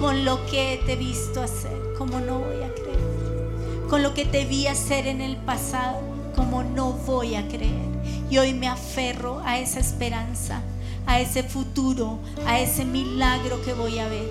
Con 0.00 0.24
lo 0.24 0.44
que 0.46 0.80
te 0.86 0.92
he 0.92 0.96
visto 0.96 1.42
hacer, 1.42 1.76
como 1.98 2.20
no 2.20 2.38
voy 2.38 2.62
a 2.62 2.72
creer. 2.74 3.86
Con 3.88 4.02
lo 4.02 4.14
que 4.14 4.24
te 4.24 4.44
vi 4.44 4.66
hacer 4.66 5.06
en 5.06 5.20
el 5.20 5.36
pasado 5.36 6.05
como 6.36 6.62
no 6.62 6.92
voy 6.92 7.34
a 7.34 7.48
creer. 7.48 7.88
Y 8.30 8.38
hoy 8.38 8.52
me 8.52 8.68
aferro 8.68 9.40
a 9.44 9.58
esa 9.58 9.80
esperanza, 9.80 10.60
a 11.06 11.20
ese 11.20 11.42
futuro, 11.42 12.18
a 12.46 12.60
ese 12.60 12.84
milagro 12.84 13.62
que 13.64 13.72
voy 13.72 13.98
a 13.98 14.08
ver. 14.08 14.28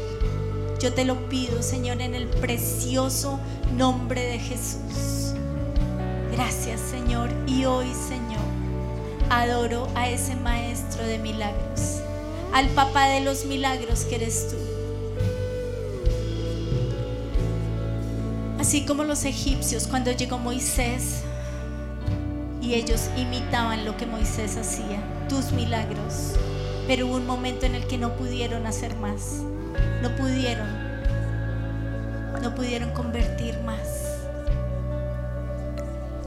Yo 0.79 0.93
te 0.93 1.03
lo 1.03 1.27
pido, 1.29 1.63
Señor, 1.63 2.01
en 2.01 2.13
el 2.15 2.27
precioso 2.27 3.39
nombre 3.75 4.21
de 4.21 4.39
Jesús. 4.39 5.33
Gracias, 6.31 6.79
Señor. 6.79 7.29
Y 7.47 7.65
hoy, 7.65 7.87
Señor, 7.93 8.43
adoro 9.29 9.87
a 9.95 10.09
ese 10.09 10.35
Maestro 10.35 11.05
de 11.05 11.17
milagros, 11.17 12.01
al 12.53 12.67
Papá 12.69 13.07
de 13.07 13.21
los 13.21 13.45
milagros 13.45 14.01
que 14.05 14.15
eres 14.15 14.49
tú. 14.49 14.57
Así 18.59 18.85
como 18.85 19.03
los 19.03 19.25
egipcios 19.25 19.87
cuando 19.87 20.11
llegó 20.11 20.37
Moisés 20.37 21.21
y 22.65 22.73
ellos 22.73 23.11
imitaban 23.15 23.85
lo 23.85 23.95
que 23.95 24.07
Moisés 24.07 24.57
hacía, 24.57 24.99
tus 25.29 25.51
milagros. 25.51 26.33
Pero 26.87 27.05
hubo 27.05 27.15
un 27.15 27.27
momento 27.27 27.67
en 27.67 27.75
el 27.75 27.85
que 27.85 27.99
no 27.99 28.15
pudieron 28.15 28.65
hacer 28.65 28.95
más. 28.95 29.43
No 30.01 30.15
pudieron. 30.15 30.67
No 32.41 32.55
pudieron 32.55 32.89
convertir 32.91 33.59
más. 33.59 34.17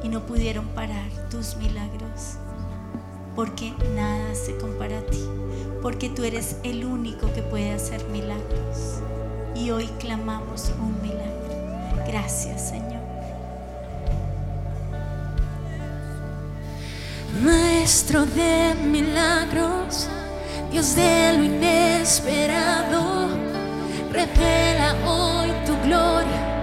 Y 0.04 0.08
no 0.08 0.26
pudieron 0.26 0.68
parar 0.68 1.10
tus 1.28 1.56
milagros. 1.56 2.36
Porque 3.34 3.72
nada 3.96 4.34
se 4.34 4.56
compara 4.58 4.98
a 4.98 5.06
ti. 5.06 5.24
Porque 5.82 6.08
tú 6.08 6.22
eres 6.22 6.56
el 6.62 6.84
único 6.84 7.32
que 7.32 7.42
puede 7.42 7.72
hacer 7.72 8.04
milagros. 8.10 9.00
Y 9.56 9.70
hoy 9.70 9.86
clamamos 9.98 10.72
un 10.80 11.02
milagro. 11.02 12.04
Gracias, 12.06 12.68
Señor. 12.68 12.87
Maestro 17.42 18.26
de 18.26 18.74
milagros, 18.84 20.08
Dios 20.72 20.96
de 20.96 21.34
lo 21.36 21.44
inesperado, 21.44 23.28
revela 24.10 24.96
hoy 25.06 25.52
tu 25.64 25.76
gloria. 25.86 26.57